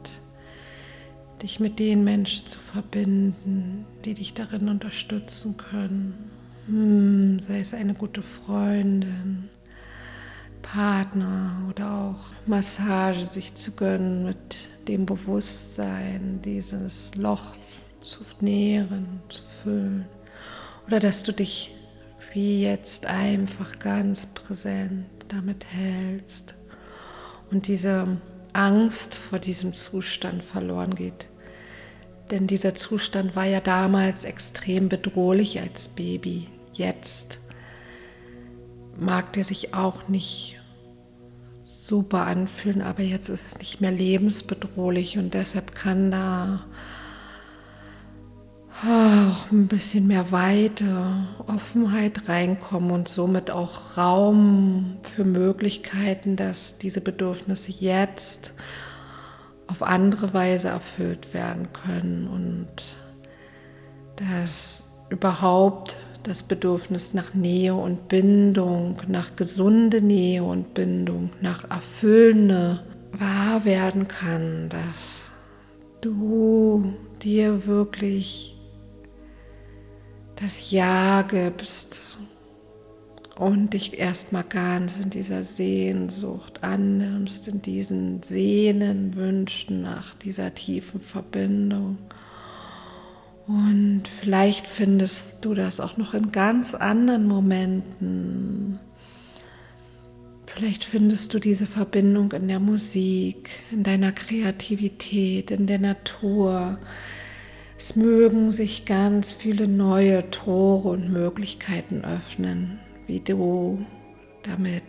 dich 1.42 1.60
mit 1.60 1.80
den 1.80 2.04
Menschen 2.04 2.48
zu 2.48 2.60
verbinden, 2.60 3.86
die 4.04 4.14
dich 4.14 4.34
darin 4.34 4.70
unterstützen 4.70 5.56
können. 5.58 6.32
Hm, 6.68 7.40
sei 7.40 7.60
es 7.60 7.74
eine 7.74 7.94
gute 7.94 8.22
Freundin, 8.22 9.50
Partner 10.66 11.68
oder 11.70 11.92
auch 11.92 12.34
Massage 12.48 13.24
sich 13.24 13.54
zu 13.54 13.72
gönnen 13.72 14.26
mit 14.26 14.68
dem 14.88 15.06
Bewusstsein, 15.06 16.40
dieses 16.44 17.14
Loch 17.16 17.54
zu 18.02 18.20
nähren, 18.42 19.22
zu 19.30 19.42
füllen. 19.64 20.06
Oder 20.88 21.00
dass 21.00 21.24
du 21.24 21.32
dich 21.32 21.72
wie 22.34 22.64
jetzt 22.64 23.06
einfach 23.06 23.80
ganz 23.80 24.26
präsent 24.26 25.06
damit 25.30 25.66
hältst 25.72 26.54
und 27.50 27.68
diese 27.68 28.18
Angst 28.52 29.16
vor 29.16 29.40
diesem 29.40 29.74
Zustand 29.74 30.44
verloren 30.44 30.96
geht. 30.96 31.30
Denn 32.32 32.48
dieser 32.48 32.76
Zustand 32.76 33.36
war 33.36 33.46
ja 33.46 33.62
damals 33.62 34.26
extrem 34.26 34.90
bedrohlich 34.90 35.62
als 35.62 35.88
Baby. 35.88 36.48
Jetzt 36.74 37.40
mag 38.98 39.32
der 39.34 39.44
sich 39.44 39.74
auch 39.74 40.08
nicht 40.08 40.55
super 41.86 42.26
anfühlen, 42.26 42.82
aber 42.82 43.04
jetzt 43.04 43.30
ist 43.30 43.46
es 43.46 43.60
nicht 43.60 43.80
mehr 43.80 43.92
lebensbedrohlich 43.92 45.18
und 45.18 45.34
deshalb 45.34 45.76
kann 45.76 46.10
da 46.10 46.66
auch 48.84 49.52
ein 49.52 49.68
bisschen 49.68 50.08
mehr 50.08 50.32
Weite, 50.32 51.28
Offenheit 51.48 52.28
reinkommen 52.28 52.92
und 52.92 53.08
somit 53.08 53.52
auch 53.52 53.98
Raum 53.98 54.98
für 55.04 55.24
Möglichkeiten, 55.24 56.36
dass 56.36 56.78
diese 56.80 57.02
Bedürfnisse 57.02 57.72
jetzt 57.72 58.54
auf 59.68 59.82
andere 59.84 60.34
Weise 60.34 60.70
erfüllt 60.70 61.34
werden 61.34 61.68
können 61.72 62.28
und 62.28 62.68
dass 64.16 64.88
überhaupt 65.10 65.98
das 66.26 66.44
Bedürfnis 66.44 67.14
nach 67.14 67.34
Nähe 67.34 67.76
und 67.76 68.08
Bindung, 68.08 69.00
nach 69.08 69.36
gesunde 69.36 70.02
Nähe 70.02 70.44
und 70.44 70.74
Bindung, 70.74 71.30
nach 71.40 71.70
erfüllende 71.70 72.84
wahr 73.12 73.64
werden 73.64 74.08
kann, 74.08 74.70
dass 74.70 75.30
du 76.02 76.94
dir 77.22 77.66
wirklich 77.66 78.56
das 80.36 80.72
Ja 80.72 81.22
gibst 81.22 82.18
und 83.38 83.74
dich 83.74 84.00
erstmal 84.00 84.44
ganz 84.44 85.00
in 85.00 85.10
dieser 85.10 85.44
Sehnsucht 85.44 86.64
annimmst, 86.64 87.48
in 87.48 87.62
diesen 87.62 88.24
Sehnen, 88.24 89.16
Wünschen 89.16 89.82
nach 89.82 90.16
dieser 90.16 90.56
tiefen 90.56 91.02
Verbindung. 91.02 91.98
Und 93.48 94.04
vielleicht 94.08 94.68
findest 94.68 95.46
du 95.46 95.54
das 95.54 95.80
auch 95.80 95.98
noch 95.98 96.14
in 96.14 96.32
ganz 96.32 96.74
anderen 96.74 97.28
Momenten. 97.28 98.80
Vielleicht 100.48 100.86
findest 100.86 101.34
du 101.34 101.40
diese 101.40 101.68
Verbindung 101.68 102.32
in 102.32 102.48
der 102.48 102.60
Musik, 102.60 103.50
in 103.72 103.84
deiner 103.84 104.12
Kreativität, 104.14 105.52
in 105.52 105.68
der 105.68 105.80
Natur. 105.80 106.80
Es 107.78 107.96
mögen 107.96 108.52
sich 108.52 108.86
ganz 108.86 109.32
viele 109.32 109.68
neue 109.68 110.30
Tore 110.32 110.90
und 110.90 111.12
Möglichkeiten 111.12 112.04
öffnen, 112.04 112.80
wie 113.06 113.20
du 113.20 113.86
damit 114.44 114.84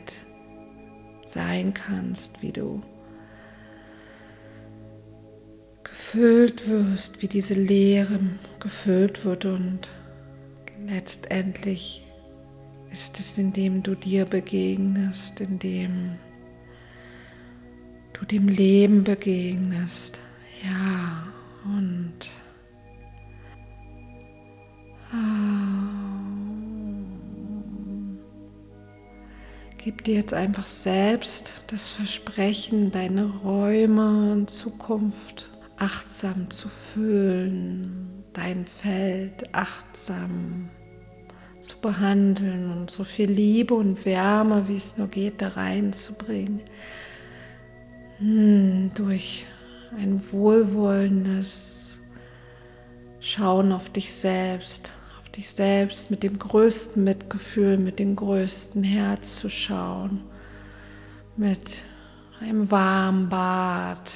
sein 1.24 1.74
kannst, 1.74 2.42
wie 2.42 2.52
du 2.52 2.80
gefüllt 6.06 6.68
wirst, 6.68 7.20
wie 7.20 7.26
diese 7.26 7.54
Leere 7.54 8.20
gefüllt 8.60 9.24
wird 9.24 9.44
und 9.44 9.80
letztendlich 10.86 12.06
ist 12.92 13.18
es, 13.18 13.36
indem 13.38 13.82
du 13.82 13.96
dir 13.96 14.24
begegnest, 14.24 15.40
indem 15.40 16.16
du 18.12 18.24
dem 18.24 18.46
Leben 18.46 19.02
begegnest. 19.02 20.18
Ja, 20.62 21.26
und 21.64 22.14
Gib 29.78 30.02
dir 30.02 30.14
jetzt 30.14 30.34
einfach 30.34 30.66
selbst 30.66 31.62
das 31.68 31.90
Versprechen, 31.90 32.90
deine 32.90 33.24
Räume 33.24 34.32
und 34.32 34.50
Zukunft 34.50 35.48
achtsam 35.78 36.50
zu 36.50 36.68
füllen, 36.68 38.24
dein 38.32 38.66
Feld 38.66 39.54
achtsam 39.54 40.68
zu 41.60 41.78
behandeln 41.78 42.70
und 42.70 42.90
so 42.90 43.04
viel 43.04 43.30
Liebe 43.30 43.74
und 43.74 44.04
Wärme, 44.04 44.68
wie 44.68 44.76
es 44.76 44.96
nur 44.96 45.08
geht, 45.08 45.42
da 45.42 45.48
reinzubringen. 45.48 46.60
Hm, 48.18 48.92
durch 48.94 49.44
ein 49.98 50.20
wohlwollendes 50.32 51.98
Schauen 53.20 53.72
auf 53.72 53.90
dich 53.90 54.12
selbst, 54.12 54.92
auf 55.20 55.28
dich 55.30 55.50
selbst 55.50 56.10
mit 56.10 56.22
dem 56.22 56.38
größten 56.38 57.02
Mitgefühl, 57.02 57.76
mit 57.76 57.98
dem 57.98 58.14
größten 58.14 58.84
Herz 58.84 59.36
zu 59.36 59.50
schauen, 59.50 60.22
mit 61.36 61.82
einem 62.40 62.70
warmen 62.70 63.28
Bad, 63.28 64.12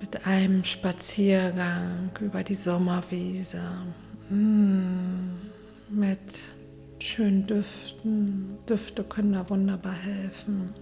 mit 0.00 0.26
einem 0.26 0.64
Spaziergang 0.64 2.10
über 2.20 2.42
die 2.42 2.54
Sommerwiese, 2.54 3.60
hm, 4.28 5.38
mit 5.88 6.18
schönen 6.98 7.46
Düften. 7.46 8.58
Düfte 8.68 9.04
können 9.04 9.32
da 9.32 9.48
wunderbar 9.48 9.94
helfen. 9.94 10.72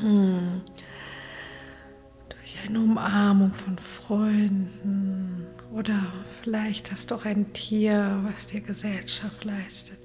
Hm. 0.00 0.62
Durch 2.28 2.68
eine 2.68 2.80
Umarmung 2.80 3.52
von 3.52 3.78
Freunden 3.78 5.46
oder 5.72 6.00
vielleicht 6.42 6.90
hast 6.90 7.10
du 7.10 7.16
auch 7.16 7.24
ein 7.24 7.52
Tier, 7.52 8.20
was 8.24 8.46
dir 8.46 8.60
Gesellschaft 8.60 9.44
leistet. 9.44 9.99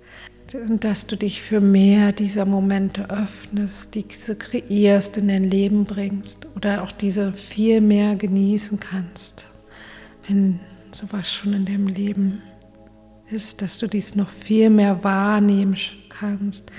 Und 0.63 0.85
dass 0.85 1.05
du 1.05 1.17
dich 1.17 1.41
für 1.41 1.59
mehr 1.59 2.13
dieser 2.13 2.45
Momente 2.45 3.09
öffnest, 3.09 3.93
diese 3.95 4.35
kreierst, 4.35 5.17
in 5.17 5.27
dein 5.27 5.43
Leben 5.43 5.83
bringst 5.83 6.47
oder 6.55 6.83
auch 6.83 6.93
diese 6.93 7.33
viel 7.33 7.81
mehr 7.81 8.15
genießen 8.15 8.79
kannst, 8.79 9.47
wenn 10.27 10.59
sowas 10.91 11.31
schon 11.31 11.53
in 11.53 11.65
deinem 11.65 11.87
Leben 11.87 12.41
ist, 13.27 13.61
dass 13.61 13.79
du 13.79 13.87
dies 13.87 14.15
noch 14.15 14.29
viel 14.29 14.69
mehr 14.69 15.03
wahrnehmen 15.03 15.75
kannst. 16.09 16.71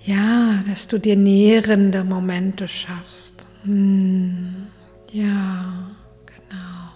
Ja, 0.00 0.62
dass 0.66 0.88
du 0.88 0.98
dir 0.98 1.16
nährende 1.16 2.02
Momente 2.02 2.66
schaffst. 2.66 3.46
Hm, 3.64 4.68
ja, 5.12 5.90
genau. 6.24 6.88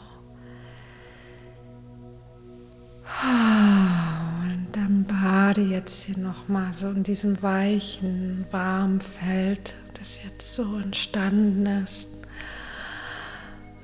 Und 4.92 5.06
bade 5.08 5.62
jetzt 5.62 6.04
hier 6.04 6.18
nochmal 6.18 6.74
so 6.74 6.90
in 6.90 7.02
diesem 7.02 7.42
weichen, 7.42 8.44
warmen 8.50 9.00
Feld, 9.00 9.72
das 9.98 10.22
jetzt 10.22 10.54
so 10.54 10.76
entstanden 10.76 11.64
ist. 11.64 12.10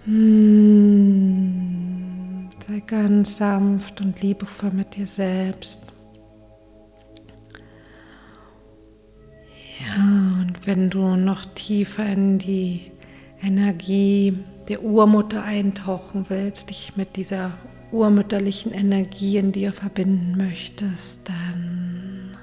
Hm. 0.05 1.31
Sei 2.61 2.81
ganz 2.81 3.39
sanft 3.39 4.03
und 4.03 4.21
liebevoll 4.21 4.73
mit 4.73 4.97
dir 4.97 5.07
selbst. 5.07 5.87
Ja, 9.81 10.43
und 10.43 10.67
wenn 10.67 10.91
du 10.91 11.17
noch 11.17 11.47
tiefer 11.55 12.05
in 12.05 12.37
die 12.37 12.93
Energie 13.41 14.37
der 14.69 14.83
Urmutter 14.83 15.43
eintauchen 15.43 16.27
willst, 16.29 16.69
dich 16.69 16.97
mit 16.97 17.17
dieser 17.17 17.57
urmütterlichen 17.93 18.73
Energie 18.73 19.39
in 19.39 19.53
dir 19.53 19.73
verbinden 19.73 20.37
möchtest, 20.37 21.29
dann 21.29 22.37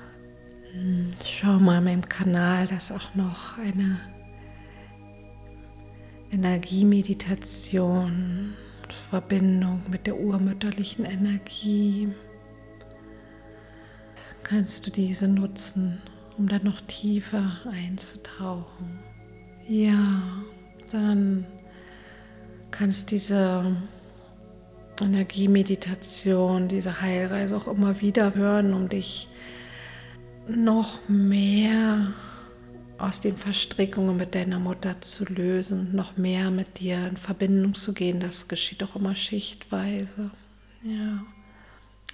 hm, 0.72 1.12
schau 1.26 1.60
mal 1.60 1.80
in 1.80 1.84
meinem 1.84 2.10
Kanal, 2.10 2.68
dass 2.68 2.92
auch 2.92 3.16
noch 3.16 3.58
eine 3.58 4.00
Energiemeditation 6.32 8.54
Verbindung 9.10 9.82
mit 9.90 10.08
der 10.08 10.20
urmütterlichen 10.20 11.06
Energie 11.06 12.10
kannst 14.44 14.86
du 14.86 14.92
diese 14.92 15.28
nutzen, 15.28 16.02
um 16.38 16.48
dann 16.48 16.64
noch 16.64 16.82
tiefer 16.82 17.52
einzutauchen. 17.72 19.00
Ja, 19.68 20.44
dann 20.92 21.48
kannst 22.70 23.10
diese 23.10 23.76
Energiemeditation, 25.02 26.68
diese 26.68 27.02
Heilreise 27.02 27.58
auch 27.58 27.68
immer 27.68 28.02
wieder 28.02 28.36
hören, 28.36 28.74
um 28.74 28.90
dich 28.90 29.28
noch 30.48 31.08
mehr 31.08 32.14
aus 32.98 33.20
den 33.20 33.36
Verstrickungen 33.36 34.16
mit 34.16 34.36
deiner 34.36 34.60
Mutter 34.60 35.02
zu 35.02 35.26
lösen, 35.26 35.96
noch 35.96 36.18
mehr 36.18 36.50
mit 36.52 36.80
dir 36.80 37.08
in 37.08 37.18
Verbindung 37.18 37.74
zu 37.74 37.94
gehen. 37.94 38.20
Das 38.20 38.48
geschieht 38.48 38.84
auch 38.84 38.96
immer 38.96 39.16
schichtweise. 39.16 40.32
Ja. 40.84 41.24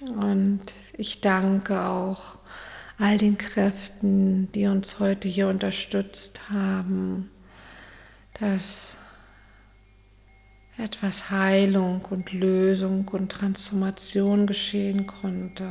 Und 0.08 0.60
ich 0.96 1.20
danke 1.20 1.82
auch 1.84 2.38
all 2.98 3.18
den 3.18 3.38
Kräften, 3.38 4.50
die 4.52 4.66
uns 4.66 4.98
heute 4.98 5.28
hier 5.28 5.48
unterstützt 5.48 6.50
haben, 6.50 7.30
dass 8.40 8.96
etwas 10.82 11.30
Heilung 11.30 12.02
und 12.10 12.32
Lösung 12.32 13.06
und 13.08 13.30
Transformation 13.30 14.46
geschehen 14.46 15.06
konnte. 15.06 15.68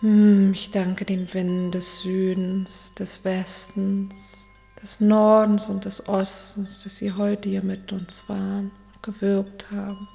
Hm, 0.00 0.52
ich 0.52 0.70
danke 0.70 1.04
den 1.04 1.32
Winden 1.32 1.72
des 1.72 2.02
Südens, 2.02 2.94
des 2.94 3.24
Westens, 3.24 4.46
des 4.80 5.00
Nordens 5.00 5.68
und 5.68 5.86
des 5.86 6.08
Ostens, 6.08 6.84
dass 6.84 6.98
sie 6.98 7.12
heute 7.12 7.48
hier 7.48 7.62
mit 7.62 7.90
uns 7.90 8.28
waren 8.28 8.70
und 8.94 9.02
gewirkt 9.02 9.70
haben. 9.70 10.06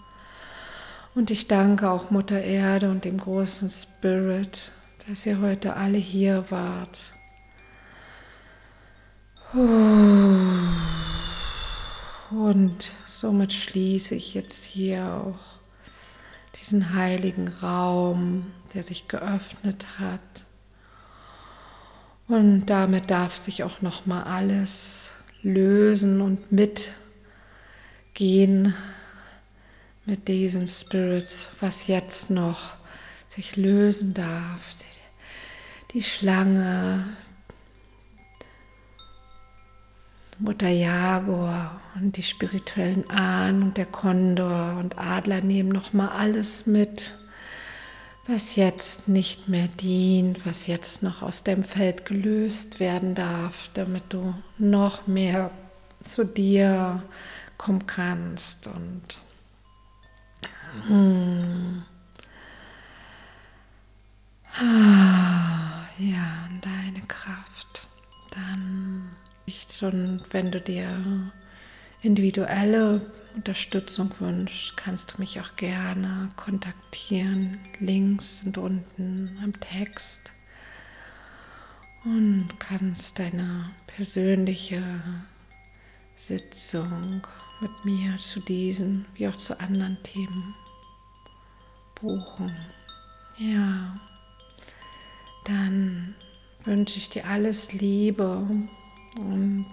Und 1.15 1.31
ich 1.31 1.47
danke 1.47 1.89
auch 1.89 2.11
Mutter 2.11 2.41
Erde 2.41 2.89
und 2.89 3.03
dem 3.03 3.17
großen 3.17 3.69
Spirit, 3.69 4.71
dass 5.07 5.25
ihr 5.25 5.41
heute 5.41 5.75
alle 5.75 5.97
hier 5.97 6.45
wart. 6.49 7.13
Und 12.31 12.87
somit 13.23 13.53
schließe 13.53 14.15
ich 14.15 14.33
jetzt 14.33 14.65
hier 14.65 15.05
auch 15.05 15.39
diesen 16.59 16.93
heiligen 16.93 17.47
Raum, 17.47 18.51
der 18.73 18.83
sich 18.83 19.07
geöffnet 19.07 19.85
hat. 19.97 20.45
Und 22.27 22.65
damit 22.65 23.09
darf 23.09 23.37
sich 23.37 23.63
auch 23.63 23.81
noch 23.81 24.05
mal 24.05 24.23
alles 24.23 25.13
lösen 25.41 26.19
und 26.19 26.51
mitgehen 26.51 28.75
mit 30.05 30.27
diesen 30.27 30.67
Spirits, 30.67 31.47
was 31.61 31.87
jetzt 31.87 32.29
noch 32.29 32.75
sich 33.29 33.55
lösen 33.55 34.13
darf. 34.13 34.75
Die 35.93 36.03
Schlange, 36.03 37.05
Mutter 40.39 40.69
Jaguar 40.69 41.81
und 41.95 42.17
die 42.17 42.23
spirituellen 42.23 43.09
Ahnen 43.09 43.63
und 43.63 43.77
der 43.77 43.85
Kondor 43.85 44.77
und 44.79 44.97
Adler 44.97 45.41
nehmen 45.41 45.69
noch 45.69 45.93
mal 45.93 46.09
alles 46.09 46.65
mit, 46.65 47.13
was 48.25 48.55
jetzt 48.55 49.07
nicht 49.07 49.47
mehr 49.47 49.67
dient, 49.67 50.45
was 50.45 50.67
jetzt 50.67 51.03
noch 51.03 51.21
aus 51.21 51.43
dem 51.43 51.63
Feld 51.63 52.05
gelöst 52.05 52.79
werden 52.79 53.15
darf, 53.15 53.69
damit 53.73 54.03
du 54.09 54.33
noch 54.57 55.07
mehr 55.07 55.51
zu 56.03 56.25
dir 56.25 57.03
kommen 57.57 57.85
kannst 57.85 58.67
und 58.67 59.21
hm, 60.87 61.83
ja, 65.97 66.49
deine 66.61 67.05
Kraft. 67.07 67.87
Dann 68.31 69.11
und 69.81 70.21
wenn 70.31 70.51
du 70.51 70.61
dir 70.61 71.31
individuelle 72.01 73.01
Unterstützung 73.35 74.13
wünschst, 74.19 74.77
kannst 74.77 75.13
du 75.13 75.21
mich 75.21 75.39
auch 75.39 75.55
gerne 75.55 76.29
kontaktieren. 76.35 77.59
Links 77.79 78.39
sind 78.39 78.57
unten 78.57 79.39
am 79.41 79.59
Text 79.59 80.33
und 82.03 82.49
kannst 82.59 83.19
deine 83.19 83.71
persönliche 83.87 84.83
Sitzung 86.15 87.25
mit 87.61 87.85
mir 87.85 88.17
zu 88.17 88.41
diesen 88.41 89.05
wie 89.15 89.27
auch 89.27 89.37
zu 89.37 89.59
anderen 89.59 89.97
Themen 90.03 90.53
buchen. 91.95 92.55
Ja, 93.37 93.99
dann 95.45 96.15
wünsche 96.65 96.99
ich 96.99 97.09
dir 97.09 97.25
alles 97.27 97.73
Liebe 97.73 98.45
und 99.15 99.67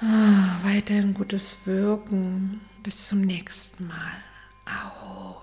ah, 0.00 0.58
weiterhin 0.62 1.14
gutes 1.14 1.58
Wirken. 1.64 2.60
Bis 2.82 3.08
zum 3.08 3.20
nächsten 3.20 3.86
Mal. 3.86 4.16
Au. 4.66 5.42